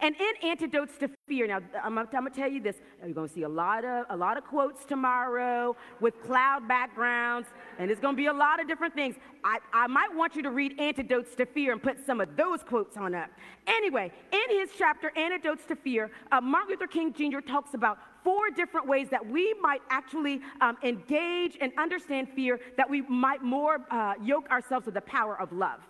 And 0.00 0.14
in 0.16 0.50
Antidotes 0.50 0.96
to 0.98 1.10
Fear, 1.28 1.46
now 1.48 1.60
I'm, 1.82 1.98
I'm 1.98 2.06
going 2.06 2.26
to 2.26 2.30
tell 2.30 2.50
you 2.50 2.60
this, 2.60 2.76
you're 3.02 3.12
going 3.12 3.28
to 3.28 3.34
see 3.34 3.42
a 3.42 3.48
lot, 3.48 3.84
of, 3.84 4.06
a 4.10 4.16
lot 4.16 4.36
of 4.36 4.44
quotes 4.44 4.84
tomorrow 4.84 5.76
with 6.00 6.20
cloud 6.22 6.66
backgrounds, 6.66 7.48
and 7.78 7.90
it's 7.90 8.00
going 8.00 8.14
to 8.14 8.16
be 8.16 8.26
a 8.26 8.32
lot 8.32 8.60
of 8.60 8.68
different 8.68 8.94
things. 8.94 9.16
I, 9.44 9.58
I 9.72 9.86
might 9.86 10.14
want 10.14 10.36
you 10.36 10.42
to 10.42 10.50
read 10.50 10.78
Antidotes 10.80 11.34
to 11.36 11.46
Fear 11.46 11.72
and 11.72 11.82
put 11.82 12.04
some 12.04 12.20
of 12.20 12.36
those 12.36 12.62
quotes 12.62 12.96
on 12.96 13.14
up. 13.14 13.30
Anyway, 13.66 14.12
in 14.32 14.58
his 14.58 14.70
chapter, 14.76 15.12
Antidotes 15.16 15.64
to 15.66 15.76
Fear, 15.76 16.10
uh, 16.30 16.40
Martin 16.40 16.70
Luther 16.70 16.86
King 16.86 17.12
Jr. 17.12 17.40
talks 17.40 17.74
about 17.74 17.98
four 18.24 18.50
different 18.50 18.86
ways 18.86 19.08
that 19.10 19.24
we 19.26 19.54
might 19.60 19.82
actually 19.90 20.40
um, 20.60 20.76
engage 20.82 21.56
and 21.60 21.72
understand 21.78 22.28
fear, 22.34 22.60
that 22.76 22.88
we 22.88 23.02
might 23.02 23.42
more 23.42 23.78
uh, 23.90 24.14
yoke 24.22 24.48
ourselves 24.50 24.86
with 24.86 24.94
the 24.94 25.00
power 25.00 25.40
of 25.40 25.52
love, 25.52 25.80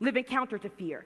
living 0.00 0.24
counter 0.24 0.58
to 0.58 0.68
fear. 0.68 1.04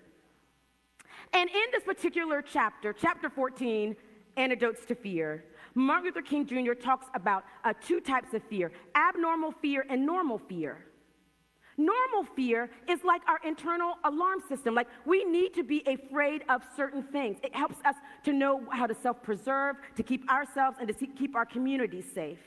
And 1.33 1.49
in 1.49 1.65
this 1.73 1.85
particular 1.85 2.43
chapter, 2.43 2.93
chapter 2.93 3.31
14, 3.31 3.97
Antidotes 4.37 4.85
to 4.87 4.95
Fear, 4.95 5.45
Martin 5.75 6.07
Luther 6.07 6.23
King 6.23 6.47
Jr. 6.47 6.73
talks 6.73 7.07
about 7.15 7.45
uh, 7.65 7.73
two 7.85 8.01
types 8.01 8.35
of 8.35 8.43
fear 8.45 8.73
abnormal 8.97 9.53
fear 9.53 9.85
and 9.89 10.05
normal 10.05 10.39
fear. 10.39 10.87
Normal 11.77 12.25
fear 12.37 12.69
is 12.89 13.03
like 13.05 13.23
our 13.27 13.41
internal 13.45 13.95
alarm 14.05 14.41
system. 14.49 14.75
Like 14.75 14.89
we 15.07 15.25
need 15.25 15.55
to 15.55 15.63
be 15.63 15.83
afraid 15.87 16.45
of 16.49 16.63
certain 16.77 17.03
things. 17.03 17.39
It 17.43 17.55
helps 17.55 17.77
us 17.85 17.95
to 18.25 18.33
know 18.33 18.63
how 18.71 18.87
to 18.87 18.95
self 18.95 19.23
preserve, 19.23 19.77
to 19.97 20.03
keep 20.03 20.29
ourselves, 20.31 20.77
and 20.79 20.89
to 20.89 21.07
keep 21.07 21.35
our 21.35 21.47
community 21.47 22.03
safe. 22.03 22.39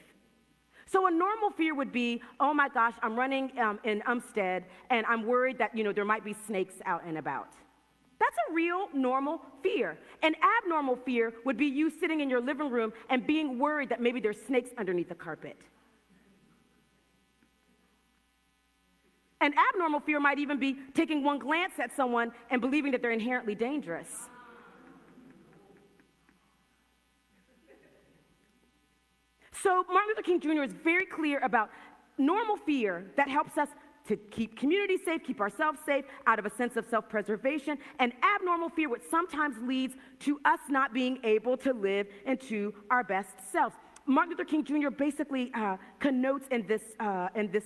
So 0.86 1.08
a 1.08 1.12
normal 1.12 1.50
fear 1.50 1.74
would 1.74 1.92
be, 1.92 2.22
oh 2.40 2.54
my 2.54 2.70
gosh, 2.70 2.94
I'm 3.02 3.16
running 3.16 3.58
um, 3.58 3.80
in 3.84 4.02
Umstead 4.02 4.66
and 4.90 5.06
I'm 5.08 5.26
worried 5.26 5.58
that, 5.58 5.76
you 5.76 5.84
know, 5.84 5.94
there 5.94 6.06
might 6.06 6.24
be 6.24 6.36
snakes 6.46 6.76
out 6.86 7.04
and 7.06 7.18
about. 7.18 7.48
That's 8.34 8.50
a 8.50 8.54
real 8.54 8.88
normal 8.94 9.42
fear. 9.62 9.98
An 10.24 10.34
abnormal 10.64 10.96
fear 11.06 11.34
would 11.46 11.58
be 11.58 11.66
you 11.66 11.90
sitting 11.90 12.22
in 12.22 12.30
your 12.30 12.42
living 12.42 12.70
room 12.70 12.94
and 13.10 13.26
being 13.28 13.60
worried 13.60 13.90
that 13.90 14.02
maybe 14.02 14.20
there's 14.20 14.42
snakes 14.48 14.70
underneath 14.78 15.10
the 15.10 15.16
carpet. 15.16 15.58
An 19.42 19.54
abnormal 19.70 20.00
fear 20.00 20.20
might 20.20 20.40
even 20.40 20.58
be 20.58 20.78
taking 20.94 21.24
one 21.24 21.38
glance 21.38 21.74
at 21.78 21.96
someone 21.96 22.32
and 22.50 22.62
believing 22.62 22.92
that 22.94 23.02
they're 23.02 23.12
inherently 23.12 23.56
dangerous. 23.56 24.08
So, 29.62 29.86
Martin 29.90 30.10
Luther 30.10 30.22
King 30.24 30.40
Jr. 30.40 30.64
is 30.64 30.74
very 30.74 31.06
clear 31.06 31.40
about 31.40 31.70
normal 32.18 32.58
fear 32.58 33.06
that 33.16 33.30
helps 33.30 33.58
us 33.58 33.68
to 34.08 34.18
keep 34.18 34.58
community 34.58 34.98
safe, 34.98 35.24
keep 35.24 35.40
ourselves 35.40 35.80
safe 35.86 36.06
out 36.28 36.40
of 36.40 36.46
a 36.46 36.50
sense 36.50 36.76
of 36.76 36.86
self 36.86 37.08
preservation, 37.10 37.78
and 38.00 38.12
abnormal 38.36 38.70
fear, 38.70 38.90
which 38.90 39.04
sometimes 39.10 39.56
leads 39.64 39.96
to 40.20 40.40
us 40.46 40.60
not 40.70 40.94
being 40.94 41.20
able 41.24 41.58
to 41.58 41.74
live 41.74 42.08
into 42.26 42.74
our 42.90 43.04
best 43.04 43.36
selves. 43.52 43.76
Martin 44.06 44.32
Luther 44.32 44.46
King 44.46 44.64
Jr. 44.64 44.90
basically 44.90 45.52
uh, 45.54 45.78
connotes 46.00 46.48
in 46.52 46.68
this, 46.68 46.82
uh, 47.00 47.30
in, 47.36 47.52
this, 47.52 47.64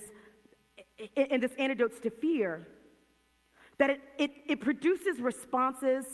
in 1.16 1.40
this 1.40 1.52
antidotes 1.58 1.98
to 2.00 2.10
fear 2.10 2.68
that 3.78 3.90
it, 3.90 4.00
it, 4.18 4.30
it 4.46 4.60
produces 4.60 5.20
responses 5.20 6.04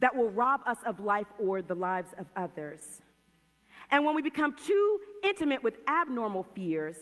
that 0.00 0.14
will 0.14 0.30
rob 0.30 0.60
us 0.66 0.78
of 0.86 1.00
life 1.00 1.26
or 1.38 1.62
the 1.62 1.74
lives 1.74 2.10
of 2.18 2.26
others. 2.36 3.00
And 3.90 4.04
when 4.04 4.14
we 4.14 4.22
become 4.22 4.54
too 4.54 5.00
intimate 5.22 5.62
with 5.62 5.78
abnormal 5.86 6.46
fears, 6.54 6.96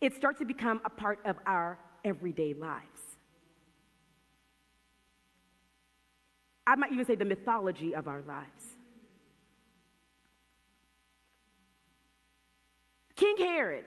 it 0.00 0.14
starts 0.14 0.38
to 0.38 0.44
become 0.44 0.80
a 0.84 0.90
part 0.90 1.18
of 1.24 1.36
our 1.46 1.78
everyday 2.04 2.54
lives. 2.54 3.00
I 6.66 6.76
might 6.76 6.92
even 6.92 7.04
say 7.04 7.16
the 7.16 7.24
mythology 7.24 7.94
of 7.94 8.06
our 8.08 8.22
lives. 8.22 8.64
King 13.16 13.36
Herod 13.38 13.84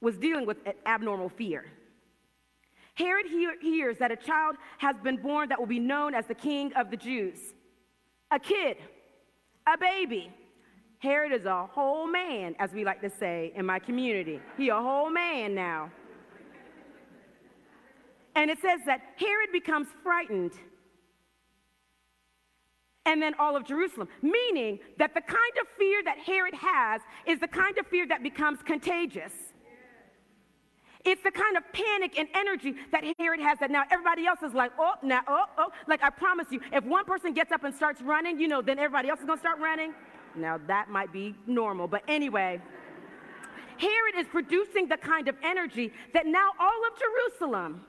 was 0.00 0.16
dealing 0.18 0.46
with 0.46 0.58
abnormal 0.84 1.30
fear. 1.30 1.64
Herod 2.94 3.26
hears 3.60 3.98
that 3.98 4.10
a 4.10 4.16
child 4.16 4.56
has 4.78 4.96
been 5.02 5.16
born 5.16 5.48
that 5.50 5.58
will 5.58 5.66
be 5.66 5.78
known 5.78 6.14
as 6.14 6.26
the 6.26 6.34
king 6.34 6.72
of 6.74 6.90
the 6.90 6.96
Jews. 6.96 7.38
A 8.30 8.38
kid, 8.38 8.78
a 9.66 9.78
baby, 9.78 10.32
Herod 10.98 11.32
is 11.32 11.44
a 11.44 11.66
whole 11.66 12.06
man, 12.06 12.54
as 12.58 12.72
we 12.72 12.84
like 12.84 13.00
to 13.02 13.10
say 13.10 13.52
in 13.54 13.66
my 13.66 13.78
community. 13.78 14.40
He 14.56 14.70
a 14.70 14.76
whole 14.76 15.10
man 15.10 15.54
now. 15.54 15.90
And 18.34 18.50
it 18.50 18.58
says 18.60 18.80
that 18.86 19.00
Herod 19.16 19.50
becomes 19.52 19.88
frightened. 20.02 20.52
And 23.06 23.22
then 23.22 23.34
all 23.38 23.56
of 23.56 23.64
Jerusalem, 23.64 24.08
meaning 24.20 24.80
that 24.98 25.14
the 25.14 25.20
kind 25.20 25.52
of 25.60 25.66
fear 25.78 26.02
that 26.04 26.18
Herod 26.18 26.54
has 26.54 27.00
is 27.26 27.38
the 27.38 27.48
kind 27.48 27.78
of 27.78 27.86
fear 27.86 28.06
that 28.08 28.22
becomes 28.22 28.58
contagious. 28.64 29.32
It's 31.04 31.22
the 31.22 31.30
kind 31.30 31.56
of 31.56 31.62
panic 31.72 32.18
and 32.18 32.28
energy 32.34 32.74
that 32.90 33.04
Herod 33.18 33.38
has 33.38 33.60
that 33.60 33.70
now 33.70 33.84
everybody 33.92 34.26
else 34.26 34.42
is 34.42 34.54
like, 34.54 34.72
oh, 34.76 34.94
now, 35.04 35.20
oh, 35.28 35.44
oh. 35.56 35.68
Like 35.86 36.02
I 36.02 36.10
promise 36.10 36.48
you, 36.50 36.60
if 36.72 36.84
one 36.84 37.04
person 37.04 37.32
gets 37.32 37.52
up 37.52 37.62
and 37.62 37.72
starts 37.72 38.02
running, 38.02 38.40
you 38.40 38.48
know, 38.48 38.60
then 38.60 38.78
everybody 38.78 39.08
else 39.08 39.20
is 39.20 39.26
gonna 39.26 39.38
start 39.38 39.60
running. 39.60 39.94
Now, 40.36 40.60
that 40.66 40.90
might 40.90 41.12
be 41.12 41.34
normal, 41.46 41.88
but 41.88 42.02
anyway, 42.08 42.60
here 43.78 44.08
it 44.14 44.18
is 44.18 44.26
producing 44.28 44.88
the 44.88 44.96
kind 44.96 45.28
of 45.28 45.36
energy 45.42 45.92
that 46.14 46.26
now 46.26 46.50
all 46.58 46.80
of 46.86 46.98
Jerusalem, 46.98 47.82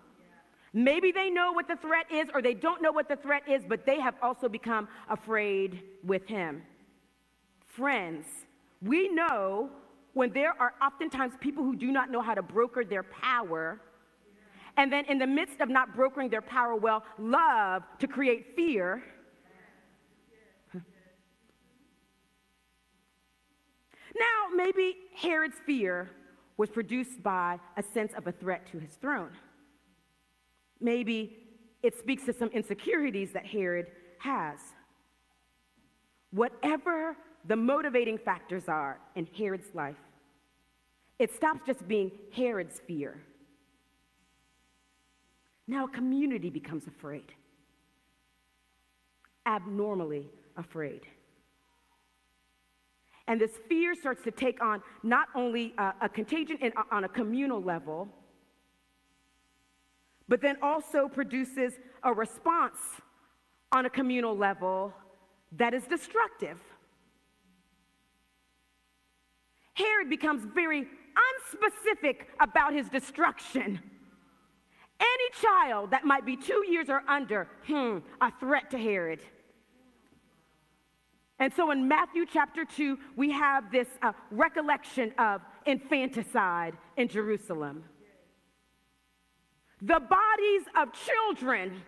maybe 0.73 1.11
they 1.11 1.29
know 1.29 1.51
what 1.51 1.67
the 1.67 1.77
threat 1.77 2.11
is 2.11 2.27
or 2.33 2.41
they 2.41 2.53
don't 2.53 2.81
know 2.81 2.91
what 2.91 3.07
the 3.07 3.15
threat 3.15 3.43
is, 3.47 3.63
but 3.67 3.85
they 3.85 3.99
have 3.99 4.15
also 4.21 4.49
become 4.49 4.87
afraid 5.09 5.81
with 6.03 6.27
him. 6.27 6.63
Friends, 7.65 8.25
we 8.81 9.07
know 9.09 9.69
when 10.13 10.33
there 10.33 10.53
are 10.59 10.73
oftentimes 10.81 11.33
people 11.39 11.63
who 11.63 11.75
do 11.75 11.91
not 11.91 12.11
know 12.11 12.21
how 12.21 12.33
to 12.33 12.41
broker 12.41 12.83
their 12.83 13.03
power. 13.03 13.79
And 14.75 14.91
then, 14.91 15.05
in 15.05 15.17
the 15.17 15.27
midst 15.27 15.59
of 15.61 15.69
not 15.69 15.95
brokering 15.95 16.29
their 16.29 16.41
power 16.41 16.75
well, 16.75 17.03
love 17.17 17.83
to 17.99 18.07
create 18.07 18.55
fear 18.55 19.03
Now, 24.17 24.46
maybe 24.57 24.95
Herod's 25.15 25.57
fear 25.65 26.09
was 26.57 26.69
produced 26.69 27.21
by 27.23 27.59
a 27.77 27.83
sense 27.83 28.11
of 28.17 28.27
a 28.27 28.31
threat 28.31 28.69
to 28.71 28.79
his 28.79 28.91
throne. 28.95 29.31
Maybe 30.81 31.37
it 31.83 31.97
speaks 31.97 32.25
to 32.25 32.33
some 32.33 32.49
insecurities 32.49 33.31
that 33.33 33.45
Herod 33.45 33.87
has. 34.19 34.59
Whatever 36.31 37.15
the 37.45 37.55
motivating 37.55 38.17
factors 38.17 38.67
are 38.67 38.99
in 39.15 39.27
Herod's 39.37 39.73
life, 39.73 39.95
it 41.19 41.33
stops 41.33 41.61
just 41.65 41.87
being 41.87 42.11
Herod's 42.35 42.81
fear. 42.87 43.21
Now 45.67 45.85
a 45.85 45.89
community 45.89 46.49
becomes 46.49 46.87
afraid, 46.87 47.31
abnormally 49.45 50.29
afraid. 50.55 51.01
And 53.27 53.41
this 53.41 53.51
fear 53.67 53.93
starts 53.93 54.23
to 54.23 54.31
take 54.31 54.63
on 54.63 54.81
not 55.03 55.27
only 55.35 55.73
a, 55.77 55.93
a 56.01 56.09
contagion 56.09 56.57
in, 56.61 56.71
on 56.91 57.03
a 57.03 57.09
communal 57.09 57.61
level, 57.61 58.07
but 60.29 60.41
then 60.41 60.57
also 60.61 61.07
produces 61.07 61.73
a 62.03 62.13
response 62.13 62.77
on 63.71 63.85
a 63.85 63.89
communal 63.89 64.35
level 64.35 64.93
that 65.53 65.73
is 65.73 65.83
destructive. 65.83 66.59
Herod 69.73 70.09
becomes 70.09 70.43
very 70.53 70.87
unspecific 71.27 72.25
about 72.39 72.73
his 72.73 72.89
destruction. 72.89 73.79
Any 74.99 75.41
child 75.41 75.91
that 75.91 76.05
might 76.05 76.25
be 76.25 76.35
two 76.35 76.65
years 76.67 76.89
or 76.89 77.03
under, 77.07 77.47
hmm, 77.67 77.99
a 78.19 78.31
threat 78.39 78.71
to 78.71 78.77
Herod. 78.77 79.19
And 81.39 81.53
so 81.53 81.71
in 81.71 81.87
Matthew 81.87 82.25
chapter 82.25 82.65
2, 82.65 82.97
we 83.15 83.31
have 83.31 83.71
this 83.71 83.87
uh, 84.01 84.13
recollection 84.31 85.13
of 85.19 85.41
infanticide 85.65 86.75
in 86.97 87.07
Jerusalem. 87.07 87.83
The 89.81 89.99
bodies 89.99 90.63
of 90.75 90.89
children 90.93 91.79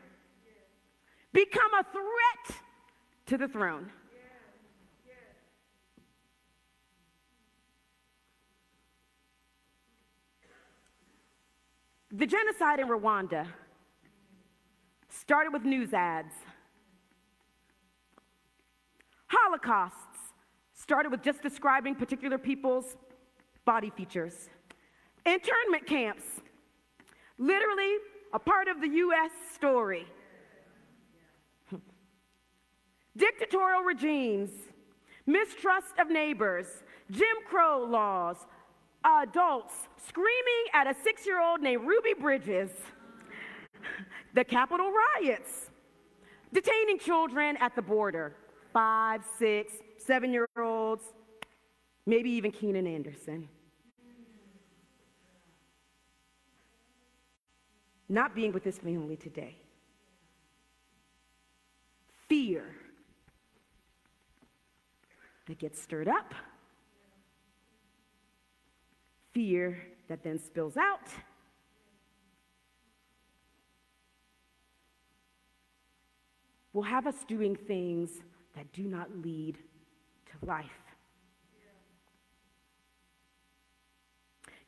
become 1.33 1.73
a 1.79 1.83
threat 1.83 2.61
to 3.27 3.37
the 3.37 3.47
throne. 3.47 3.91
The 12.11 12.25
genocide 12.25 12.79
in 12.79 12.87
Rwanda 12.87 13.47
started 15.09 15.53
with 15.53 15.63
news 15.63 15.93
ads. 15.93 16.33
Holocausts 19.29 20.33
started 20.73 21.11
with 21.11 21.21
just 21.21 21.41
describing 21.41 21.95
particular 21.95 22.37
people's 22.37 22.97
body 23.63 23.91
features. 23.91 24.49
Internment 25.25 25.85
camps, 25.85 26.23
literally 27.37 27.97
a 28.33 28.39
part 28.39 28.67
of 28.67 28.81
the 28.81 28.87
U.S. 28.87 29.31
story. 29.53 30.07
Dictatorial 33.17 33.83
regimes, 33.83 34.49
mistrust 35.27 35.99
of 35.99 36.09
neighbors, 36.09 36.65
Jim 37.11 37.37
Crow 37.47 37.85
laws, 37.87 38.37
adults 39.03 39.73
screaming 40.07 40.65
at 40.73 40.87
a 40.87 40.95
six 41.03 41.25
year 41.25 41.39
old 41.39 41.61
named 41.61 41.85
Ruby 41.85 42.13
Bridges, 42.19 42.71
the 44.33 44.43
Capitol 44.43 44.91
riots, 44.91 45.69
detaining 46.51 46.97
children 46.97 47.57
at 47.57 47.75
the 47.75 47.81
border 47.83 48.35
five, 48.73 49.23
six, 49.37 49.73
seven 49.97 50.31
year 50.31 50.47
olds, 50.57 51.03
maybe 52.05 52.29
even 52.31 52.51
Keenan 52.51 52.87
Anderson. 52.87 53.47
Not 58.07 58.33
being 58.33 58.51
with 58.51 58.63
this 58.63 58.79
family 58.79 59.15
today. 59.15 59.55
Fear 62.27 62.63
that 65.47 65.59
gets 65.59 65.81
stirred 65.81 66.07
up 66.07 66.33
fear 69.39 69.81
that 70.07 70.21
then 70.21 70.37
spills 70.37 70.75
out. 70.75 71.07
Will 76.73 76.83
have 76.83 77.07
us 77.07 77.15
doing 77.25 77.55
things 77.55 78.09
that 78.55 78.71
do 78.73 78.83
not 78.83 79.09
lead 79.23 79.57
to 80.25 80.45
life. 80.45 80.65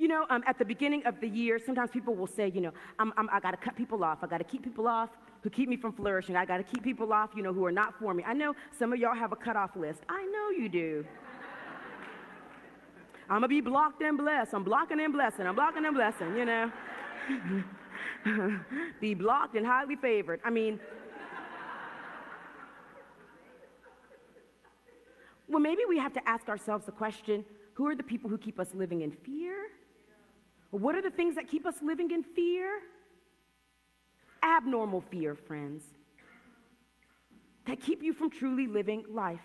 You 0.02 0.08
know, 0.08 0.26
um, 0.32 0.44
at 0.48 0.58
the 0.58 0.66
beginning 0.66 1.04
of 1.06 1.22
the 1.22 1.28
year, 1.28 1.60
sometimes 1.64 1.92
people 1.92 2.16
will 2.16 2.26
say, 2.26 2.52
you 2.56 2.60
know, 2.60 2.72
I'm, 2.98 3.14
I'm, 3.18 3.30
i 3.32 3.40
got 3.40 3.52
to 3.52 3.58
cut 3.58 3.76
people 3.76 4.04
off. 4.04 4.18
I 4.24 4.28
got 4.28 4.40
to 4.40 4.44
keep 4.44 4.64
people 4.64 4.88
off 4.88 5.10
who 5.44 5.50
keep 5.52 5.70
me 5.70 5.78
from 5.78 5.94
flourishing. 5.94 6.36
I 6.36 6.44
got 6.44 6.58
to 6.58 6.64
keep 6.64 6.84
people 6.84 7.14
off, 7.14 7.30
you 7.36 7.44
know, 7.44 7.54
who 7.54 7.64
are 7.66 7.72
not 7.72 7.94
for 8.00 8.14
me. 8.14 8.24
I 8.26 8.34
know 8.34 8.56
some 8.80 8.94
of 8.94 9.00
y'all 9.00 9.14
have 9.14 9.32
a 9.32 9.36
cutoff 9.36 9.76
list. 9.76 10.00
I 10.10 10.26
know 10.26 10.50
you 10.50 10.70
do. 10.70 11.06
I'm 13.30 13.38
gonna 13.38 13.48
be 13.48 13.62
blocked 13.62 14.02
and 14.02 14.18
blessed. 14.18 14.56
I'm 14.56 14.64
blocking 14.64 15.00
and 15.00 15.14
blessing. 15.14 15.46
I'm 15.46 15.54
blocking 15.54 15.86
and 15.86 15.96
blessing, 15.96 16.36
you 16.36 16.46
know. 16.46 16.72
be 19.00 19.14
blocked 19.14 19.56
and 19.56 19.66
highly 19.66 19.96
favored. 19.96 20.40
I 20.44 20.50
mean, 20.50 20.80
well, 25.52 25.60
maybe 25.60 25.82
we 25.88 25.98
have 25.98 26.14
to 26.14 26.28
ask 26.28 26.48
ourselves 26.48 26.86
the 26.86 26.92
question 26.94 27.44
who 27.74 27.88
are 27.88 27.96
the 27.96 28.04
people 28.04 28.30
who 28.30 28.38
keep 28.38 28.60
us 28.60 28.70
living 28.74 29.02
in 29.02 29.12
fear? 29.12 29.56
What 30.72 30.96
are 30.96 31.02
the 31.02 31.12
things 31.12 31.36
that 31.36 31.48
keep 31.48 31.66
us 31.66 31.76
living 31.82 32.12
in 32.12 32.24
fear? 32.24 32.80
Abnormal 34.44 35.02
fear, 35.12 35.36
friends, 35.36 35.84
that 37.68 37.82
keep 37.82 38.02
you 38.02 38.14
from 38.14 38.30
truly 38.30 38.66
living 38.66 39.04
life. 39.10 39.42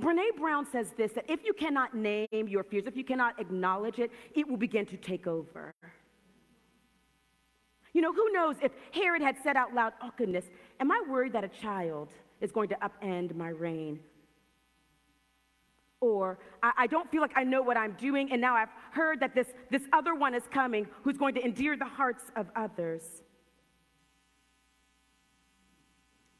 Brene 0.00 0.36
Brown 0.36 0.66
says 0.70 0.92
this 0.96 1.12
that 1.12 1.30
if 1.30 1.44
you 1.44 1.52
cannot 1.52 1.94
name 1.94 2.48
your 2.48 2.64
fears, 2.64 2.84
if 2.86 2.96
you 2.96 3.04
cannot 3.04 3.38
acknowledge 3.40 3.98
it, 4.00 4.10
it 4.34 4.48
will 4.48 4.56
begin 4.56 4.84
to 4.86 4.96
take 4.96 5.26
over. 5.26 5.72
You 7.94 8.02
know, 8.02 8.12
who 8.12 8.30
knows 8.32 8.56
if 8.62 8.72
Herod 8.92 9.22
had 9.22 9.36
said 9.42 9.56
out 9.56 9.74
loud, 9.74 9.92
Oh, 10.02 10.10
goodness, 10.16 10.44
am 10.80 10.90
I 10.90 11.02
worried 11.08 11.32
that 11.32 11.44
a 11.44 11.48
child 11.48 12.08
is 12.40 12.52
going 12.52 12.68
to 12.70 12.76
upend 12.76 13.34
my 13.34 13.48
reign? 13.48 14.00
Or 16.00 16.38
I, 16.62 16.72
I, 16.78 16.86
don't 16.86 17.10
feel 17.10 17.20
like 17.20 17.32
I 17.34 17.42
know 17.42 17.60
what 17.60 17.76
I'm 17.76 17.92
doing, 17.94 18.30
and 18.30 18.40
now 18.40 18.54
I've 18.54 18.68
heard 18.92 19.18
that 19.20 19.34
this, 19.34 19.48
this 19.70 19.82
other 19.92 20.14
one 20.14 20.34
is 20.34 20.44
coming 20.50 20.86
who's 21.02 21.18
going 21.18 21.34
to 21.34 21.44
endear 21.44 21.76
the 21.76 21.84
hearts 21.84 22.24
of 22.36 22.46
others. 22.54 23.02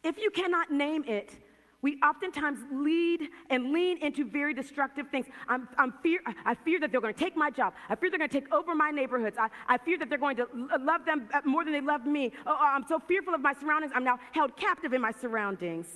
If 0.05 0.17
you 0.19 0.31
cannot 0.31 0.71
name 0.71 1.05
it, 1.09 1.33
we 1.81 1.99
oftentimes 2.03 2.59
lead 2.73 3.29
and 3.51 3.73
lean 3.73 3.99
into 3.99 4.25
very 4.25 4.53
destructive 4.53 5.09
things. 5.11 5.27
I'm, 5.49 5.69
I'm 5.79 5.95
fear, 6.03 6.21
I 6.45 6.55
fear 6.55 6.81
that 6.81 6.91
they're 6.91 7.01
going 7.01 7.15
to 7.15 7.25
take 7.25 7.37
my 7.37 7.51
job. 7.51 7.73
I 7.89 7.95
fear 7.95 8.11
they're 8.11 8.19
going 8.19 8.31
to 8.31 8.41
take 8.41 8.53
over 8.53 8.75
my 8.75 8.91
neighborhoods. 8.91 9.37
I, 9.39 9.49
I 9.69 9.79
fear 9.79 9.97
that 9.99 10.09
they're 10.09 10.19
going 10.19 10.37
to 10.37 10.47
love 10.81 11.05
them 11.05 11.29
uh, 11.33 11.41
more 11.45 11.65
than 11.65 11.73
they 11.73 11.81
love 11.81 12.05
me. 12.05 12.33
Oh, 12.47 12.57
oh, 12.59 12.65
I'm 12.65 12.85
so 12.89 12.99
fearful 12.99 13.35
of 13.35 13.41
my 13.41 13.55
surroundings. 13.55 13.93
I'm 13.95 14.03
now 14.03 14.19
held 14.33 14.57
captive 14.57 14.93
in 14.93 15.01
my 15.01 15.13
surroundings. 15.13 15.87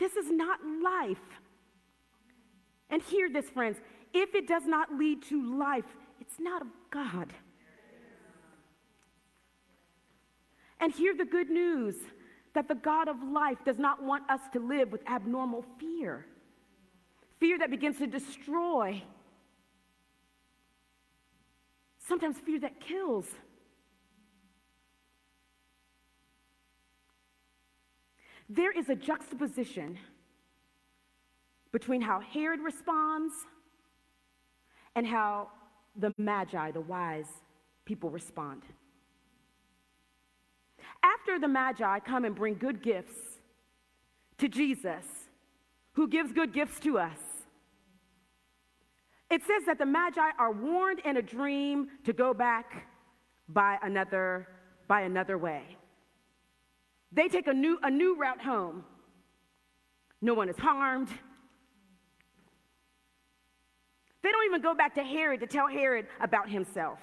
This 0.00 0.16
is 0.16 0.30
not 0.30 0.58
life. 0.82 1.18
And 2.88 3.02
hear 3.02 3.30
this, 3.30 3.48
friends. 3.50 3.76
If 4.14 4.34
it 4.34 4.48
does 4.48 4.64
not 4.66 4.94
lead 4.94 5.22
to 5.24 5.58
life, 5.58 5.84
it's 6.20 6.40
not 6.40 6.62
of 6.62 6.68
God. 6.90 7.32
And 10.80 10.90
hear 10.90 11.14
the 11.14 11.26
good 11.26 11.50
news 11.50 11.96
that 12.54 12.66
the 12.66 12.74
God 12.74 13.08
of 13.08 13.22
life 13.22 13.58
does 13.64 13.78
not 13.78 14.02
want 14.02 14.28
us 14.30 14.40
to 14.54 14.58
live 14.58 14.90
with 14.90 15.02
abnormal 15.06 15.66
fear, 15.78 16.24
fear 17.38 17.58
that 17.58 17.70
begins 17.70 17.98
to 17.98 18.06
destroy, 18.06 19.02
sometimes 22.08 22.38
fear 22.38 22.58
that 22.60 22.80
kills. 22.80 23.26
There 28.52 28.72
is 28.72 28.88
a 28.88 28.96
juxtaposition 28.96 29.96
between 31.70 32.00
how 32.00 32.18
Herod 32.18 32.58
responds 32.60 33.32
and 34.96 35.06
how 35.06 35.50
the 35.94 36.12
Magi, 36.18 36.72
the 36.72 36.80
wise 36.80 37.28
people, 37.84 38.10
respond. 38.10 38.62
After 41.04 41.38
the 41.38 41.46
Magi 41.46 42.00
come 42.00 42.24
and 42.24 42.34
bring 42.34 42.54
good 42.54 42.82
gifts 42.82 43.14
to 44.38 44.48
Jesus, 44.48 45.04
who 45.92 46.08
gives 46.08 46.32
good 46.32 46.52
gifts 46.52 46.80
to 46.80 46.98
us, 46.98 47.20
it 49.30 49.42
says 49.42 49.62
that 49.66 49.78
the 49.78 49.86
Magi 49.86 50.30
are 50.40 50.50
warned 50.50 50.98
in 51.04 51.18
a 51.18 51.22
dream 51.22 51.86
to 52.04 52.12
go 52.12 52.34
back 52.34 52.88
by 53.48 53.78
another, 53.80 54.48
by 54.88 55.02
another 55.02 55.38
way. 55.38 55.76
They 57.12 57.28
take 57.28 57.46
a 57.46 57.52
new, 57.52 57.78
a 57.82 57.90
new 57.90 58.16
route 58.16 58.40
home. 58.40 58.84
No 60.20 60.34
one 60.34 60.48
is 60.48 60.58
harmed. 60.58 61.08
They 64.22 64.30
don't 64.30 64.44
even 64.46 64.60
go 64.60 64.74
back 64.74 64.94
to 64.96 65.02
Herod 65.02 65.40
to 65.40 65.46
tell 65.46 65.66
Herod 65.66 66.06
about 66.20 66.48
himself 66.48 66.98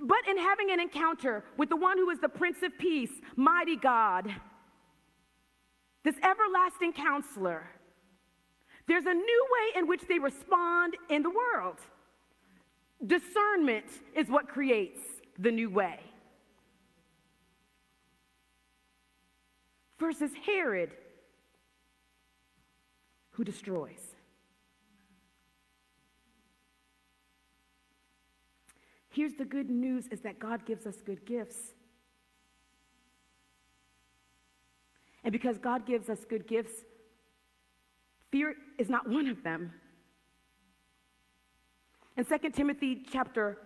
but 0.00 0.26
in 0.28 0.38
having 0.38 0.70
an 0.70 0.80
encounter 0.80 1.44
with 1.56 1.68
the 1.68 1.76
one 1.76 1.98
who 1.98 2.10
is 2.10 2.18
the 2.20 2.28
Prince 2.28 2.58
of 2.62 2.76
Peace, 2.78 3.12
mighty 3.36 3.76
God, 3.76 4.32
this 6.04 6.14
everlasting 6.22 6.92
counselor, 6.92 7.64
there's 8.88 9.04
a 9.04 9.14
new 9.14 9.46
way 9.52 9.80
in 9.80 9.86
which 9.86 10.02
they 10.08 10.18
respond 10.18 10.96
in 11.10 11.22
the 11.22 11.30
world. 11.30 11.76
Discernment 13.06 13.86
is 14.16 14.28
what 14.28 14.48
creates 14.48 15.00
the 15.38 15.50
new 15.50 15.70
way. 15.70 16.00
Versus 20.00 20.32
Herod, 20.44 20.90
who 23.30 23.44
destroys. 23.44 24.16
Here's 29.10 29.34
the 29.34 29.44
good 29.44 29.70
news 29.70 30.08
is 30.08 30.20
that 30.22 30.40
God 30.40 30.66
gives 30.66 30.86
us 30.86 30.96
good 31.04 31.24
gifts. 31.24 31.74
And 35.22 35.30
because 35.32 35.58
God 35.58 35.86
gives 35.86 36.08
us 36.08 36.24
good 36.28 36.48
gifts, 36.48 36.72
Fear 38.30 38.54
is 38.78 38.88
not 38.88 39.08
one 39.08 39.26
of 39.26 39.42
them. 39.42 39.72
In 42.16 42.24
2 42.24 42.50
Timothy 42.50 43.04
chapter 43.10 43.58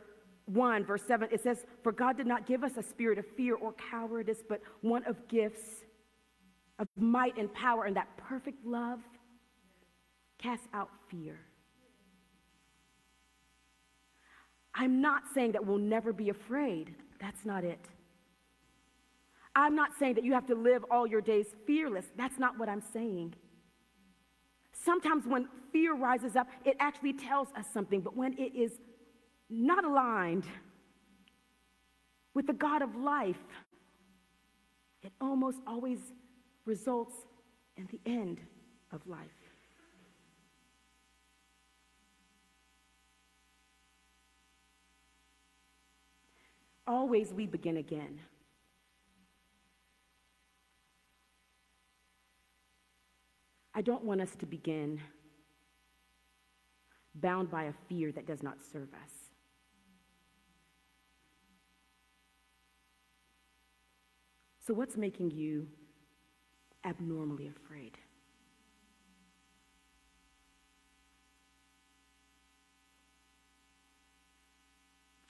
1, 0.47 0.85
verse 0.85 1.03
7, 1.07 1.29
it 1.33 1.42
says, 1.42 1.66
For 1.83 1.92
God 1.92 2.16
did 2.16 2.27
not 2.27 2.47
give 2.47 2.64
us 2.64 2.73
a 2.77 2.83
spirit 2.83 3.18
of 3.18 3.27
fear 3.37 3.57
or 3.57 3.73
cowardice, 3.90 4.42
but 4.49 4.61
one 4.81 5.05
of 5.05 5.29
gifts, 5.29 5.85
of 6.78 6.88
might 6.96 7.37
and 7.37 7.52
power, 7.54 7.84
and 7.84 7.96
that 7.96 8.08
perfect 8.16 8.64
love 8.66 9.00
casts 10.38 10.66
out 10.72 10.90
fear. 11.10 11.38
I'm 14.74 15.00
not 15.00 15.22
saying 15.34 15.52
that 15.52 15.64
we'll 15.64 15.78
never 15.78 16.12
be 16.12 16.30
afraid. 16.30 16.94
That's 17.20 17.44
not 17.44 17.64
it. 17.64 17.78
I'm 19.56 19.76
not 19.76 19.90
saying 19.98 20.14
that 20.14 20.24
you 20.24 20.32
have 20.32 20.46
to 20.48 20.54
live 20.56 20.84
all 20.90 21.06
your 21.06 21.20
days 21.20 21.46
fearless. 21.66 22.06
That's 22.16 22.38
not 22.38 22.58
what 22.58 22.68
I'm 22.68 22.82
saying. 22.92 23.34
Sometimes 24.72 25.26
when 25.26 25.48
fear 25.72 25.94
rises 25.94 26.34
up, 26.34 26.48
it 26.64 26.76
actually 26.80 27.12
tells 27.12 27.48
us 27.56 27.66
something, 27.72 28.00
but 28.00 28.16
when 28.16 28.32
it 28.34 28.54
is 28.54 28.72
not 29.48 29.84
aligned 29.84 30.44
with 32.34 32.46
the 32.48 32.52
God 32.52 32.82
of 32.82 32.96
life, 32.96 33.38
it 35.02 35.12
almost 35.20 35.58
always 35.66 35.98
results 36.64 37.14
in 37.77 37.88
the 37.90 38.00
end 38.11 38.40
of 38.92 39.07
life. 39.07 39.20
Always 46.87 47.33
we 47.33 47.46
begin 47.46 47.79
again. 47.79 48.20
I 53.74 53.83
don't 53.83 54.05
want 54.05 54.20
us 54.20 54.37
to 54.37 54.46
begin 54.46 55.00
bound 57.16 57.50
by 57.50 57.64
a 57.64 57.72
fear 57.88 58.12
that 58.12 58.27
does 58.27 58.42
not 58.42 58.59
serve 58.72 58.88
us. 59.03 59.11
So, 64.66 64.72
what's 64.72 64.96
making 64.96 65.31
you 65.31 65.66
abnormally 66.85 67.49
afraid? 67.49 67.97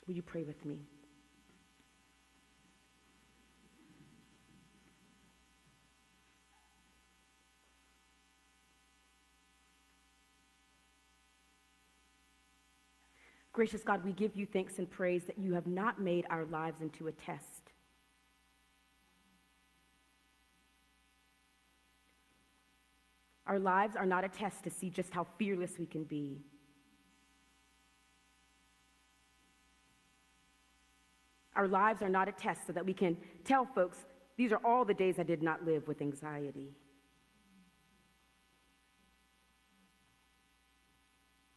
Will 0.06 0.14
you 0.14 0.22
pray 0.22 0.42
with 0.42 0.64
me? 0.64 0.80
Gracious 13.54 13.82
God, 13.82 14.04
we 14.04 14.12
give 14.12 14.34
you 14.34 14.46
thanks 14.46 14.78
and 14.78 14.90
praise 14.90 15.22
that 15.24 15.38
you 15.38 15.54
have 15.54 15.68
not 15.68 16.00
made 16.00 16.26
our 16.28 16.44
lives 16.46 16.80
into 16.80 17.06
a 17.06 17.12
test. 17.12 17.53
Our 23.46 23.58
lives 23.58 23.96
are 23.96 24.06
not 24.06 24.24
a 24.24 24.28
test 24.28 24.64
to 24.64 24.70
see 24.70 24.88
just 24.90 25.12
how 25.12 25.26
fearless 25.38 25.78
we 25.78 25.86
can 25.86 26.04
be. 26.04 26.40
Our 31.54 31.68
lives 31.68 32.02
are 32.02 32.08
not 32.08 32.28
a 32.28 32.32
test 32.32 32.66
so 32.66 32.72
that 32.72 32.84
we 32.84 32.94
can 32.94 33.16
tell 33.44 33.64
folks, 33.64 33.98
these 34.36 34.50
are 34.50 34.60
all 34.64 34.84
the 34.84 34.94
days 34.94 35.18
I 35.18 35.22
did 35.22 35.42
not 35.42 35.64
live 35.64 35.86
with 35.86 36.00
anxiety. 36.00 36.72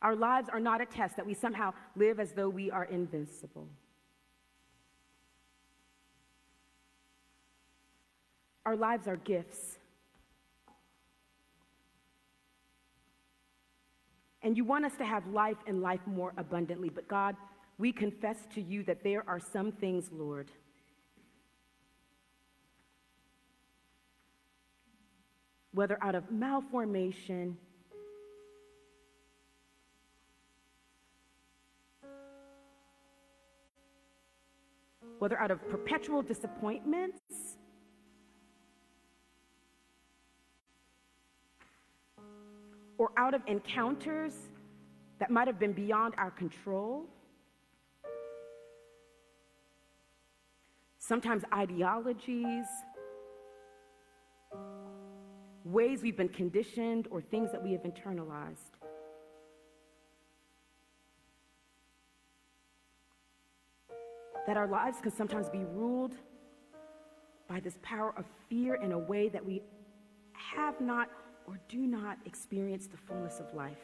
Our 0.02 0.16
lives 0.16 0.50
are 0.50 0.60
not 0.60 0.82
a 0.82 0.86
test 0.86 1.16
that 1.16 1.26
we 1.26 1.34
somehow 1.34 1.74
live 1.96 2.20
as 2.20 2.34
though 2.34 2.50
we 2.50 2.70
are 2.70 2.86
invincible. 2.86 3.68
Our 8.66 8.76
lives 8.76 9.08
are 9.08 9.16
gifts. 9.16 9.77
And 14.44 14.56
you 14.56 14.64
want 14.64 14.86
us 14.86 14.94
to 14.98 15.06
have 15.06 15.26
life 15.28 15.58
and 15.66 15.82
life 15.82 16.02
more 16.06 16.34
abundantly. 16.38 16.90
But 16.90 17.08
God, 17.08 17.36
we 17.78 17.92
confess 17.92 18.38
to 18.54 18.62
you 18.62 18.84
that 18.84 19.04
there 19.04 19.24
are 19.28 19.40
some 19.40 19.72
things, 19.72 20.10
Lord, 20.12 20.52
whether 25.74 25.98
out 26.02 26.16
of 26.16 26.32
malformation, 26.32 27.58
whether 35.20 35.40
out 35.40 35.52
of 35.52 35.68
perpetual 35.70 36.22
disappointments 36.22 37.47
or 42.98 43.12
out 43.18 43.34
of 43.34 43.42
encounters 43.48 44.34
that 45.20 45.30
might 45.30 45.48
have 45.48 45.60
been 45.60 45.74
beyond 45.74 46.14
our 46.18 46.32
control. 46.32 47.06
Sometimes 51.00 51.44
ideologies, 51.54 52.66
ways 55.64 56.02
we've 56.02 56.18
been 56.18 56.30
conditioned, 56.30 57.08
or 57.10 57.22
things 57.22 57.52
that 57.52 57.64
we 57.64 57.72
have 57.72 57.84
internalized. 57.84 58.78
that 64.48 64.56
our 64.56 64.68
lives 64.68 65.00
can 65.02 65.14
sometimes 65.14 65.50
be 65.50 65.66
ruled 65.74 66.16
by 67.50 67.60
this 67.60 67.78
power 67.82 68.14
of 68.18 68.24
fear 68.50 68.76
in 68.76 68.94
a 68.94 68.98
way 68.98 69.28
that 69.28 69.46
we 69.46 69.62
have 70.34 70.80
not 70.80 71.10
or 71.48 71.58
do 71.70 71.80
not 71.80 72.18
experience 72.26 72.88
the 72.88 72.98
fullness 72.98 73.40
of 73.40 73.54
life. 73.54 73.78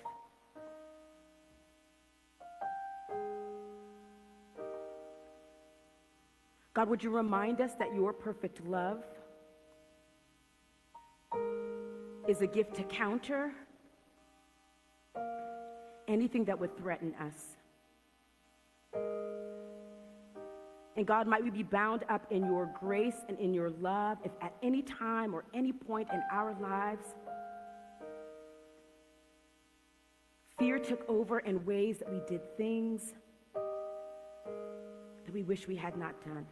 God, 6.73 6.89
would 6.89 7.04
you 7.04 7.12
remind 7.12 7.62
us 7.62 7.71
that 7.80 7.93
your 7.95 8.12
perfect 8.12 8.65
love 8.65 9.04
is 12.28 12.41
a 12.41 12.47
gift 12.47 12.76
to 12.76 12.84
counter 12.84 13.52
anything 16.08 16.43
that 16.45 16.60
would 16.60 16.76
threaten 16.78 17.13
us? 17.15 17.56
And 20.95 21.08
God, 21.08 21.28
might 21.28 21.43
we 21.43 21.49
be 21.49 21.63
bound 21.63 22.04
up 22.10 22.26
in 22.32 22.45
your 22.45 22.69
grace 22.80 23.26
and 23.28 23.39
in 23.39 23.54
your 23.54 23.69
love 23.69 24.17
if 24.23 24.32
at 24.41 24.54
any 24.62 24.82
time 24.82 25.34
or 25.34 25.43
any 25.54 25.71
point 25.71 26.08
in 26.13 26.21
our 26.32 26.56
lives 26.60 27.06
fear 30.63 30.80
took 30.80 31.04
over 31.10 31.39
in 31.39 31.65
ways 31.65 31.97
that 31.97 32.10
we 32.10 32.21
did 32.26 32.41
things 32.56 33.15
that 33.54 35.34
we 35.34 35.43
wish 35.43 35.67
we 35.67 35.76
had 35.76 35.97
not 35.97 36.15
done. 36.23 36.45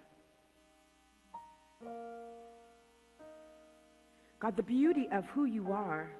God, 4.37 4.57
the 4.57 4.63
beauty 4.63 5.07
of 5.13 5.25
who 5.27 5.45
you 5.45 5.71
are 5.71 6.11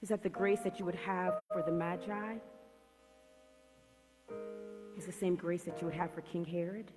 is 0.00 0.08
that 0.08 0.22
the 0.22 0.30
grace 0.30 0.60
that 0.60 0.78
you 0.78 0.86
would 0.86 0.94
have 0.94 1.34
for 1.52 1.60
the 1.60 1.72
Magi 1.72 2.36
is 4.96 5.04
the 5.04 5.12
same 5.12 5.34
grace 5.34 5.64
that 5.64 5.82
you 5.82 5.86
would 5.86 5.96
have 5.96 6.14
for 6.14 6.22
King 6.22 6.46
Herod. 6.46 6.90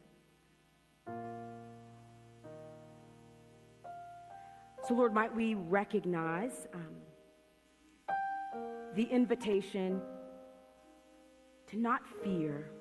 So, 4.87 4.93
Lord, 4.93 5.13
might 5.13 5.35
we 5.35 5.55
recognize 5.55 6.67
um, 6.73 6.95
the 8.95 9.03
invitation 9.03 10.01
to 11.67 11.77
not 11.77 12.01
fear 12.23 12.71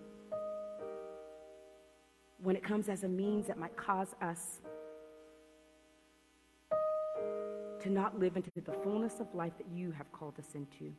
when 2.43 2.57
it 2.57 2.63
comes 2.63 2.89
as 2.89 3.05
a 3.05 3.09
means 3.09 3.47
that 3.47 3.59
might 3.59 3.77
cause 3.77 4.15
us 4.21 4.61
to 7.81 7.91
not 7.91 8.19
live 8.19 8.37
into 8.37 8.51
the 8.65 8.73
fullness 8.83 9.21
of 9.21 9.35
life 9.35 9.53
that 9.57 9.67
you 9.73 9.91
have 9.93 10.11
called 10.13 10.39
us 10.39 10.55
into. 10.55 10.93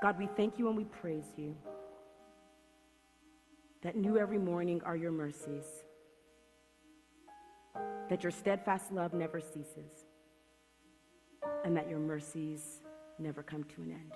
God, 0.00 0.18
we 0.18 0.28
thank 0.36 0.58
you 0.58 0.68
and 0.68 0.76
we 0.76 0.84
praise 0.84 1.26
you 1.36 1.56
that 3.82 3.96
new 3.96 4.18
every 4.18 4.38
morning 4.38 4.80
are 4.84 4.96
your 4.96 5.12
mercies, 5.12 5.64
that 8.08 8.22
your 8.22 8.32
steadfast 8.32 8.90
love 8.92 9.12
never 9.12 9.40
ceases, 9.40 10.07
and 11.64 11.76
that 11.76 11.88
your 11.88 11.98
mercies 11.98 12.80
never 13.18 13.42
come 13.42 13.64
to 13.64 13.82
an 13.82 13.92
end. 13.92 14.12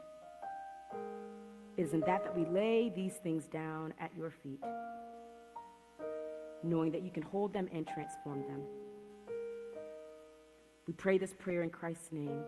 It 1.77 1.83
is 1.83 1.95
in 1.95 2.01
that 2.01 2.25
that 2.25 2.37
we 2.37 2.45
lay 2.47 2.93
these 2.95 3.15
things 3.15 3.47
down 3.47 3.95
at 3.99 4.11
your 4.17 4.31
feet, 4.31 4.63
knowing 6.63 6.93
that 6.93 7.03
you 7.03 7.11
can 7.11 7.23
hold 7.23 7.53
them 7.53 7.69
and 7.73 7.87
transform 7.87 8.43
them. 8.43 8.63
We 10.87 10.93
pray 10.95 11.17
this 11.19 11.35
prayer 11.39 11.63
in 11.63 11.71
Christ's 11.71 12.13
name. 12.13 12.43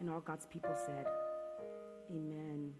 And 0.00 0.10
all 0.10 0.20
God's 0.20 0.46
people 0.46 0.74
said, 0.86 1.06
Amen. 2.10 2.72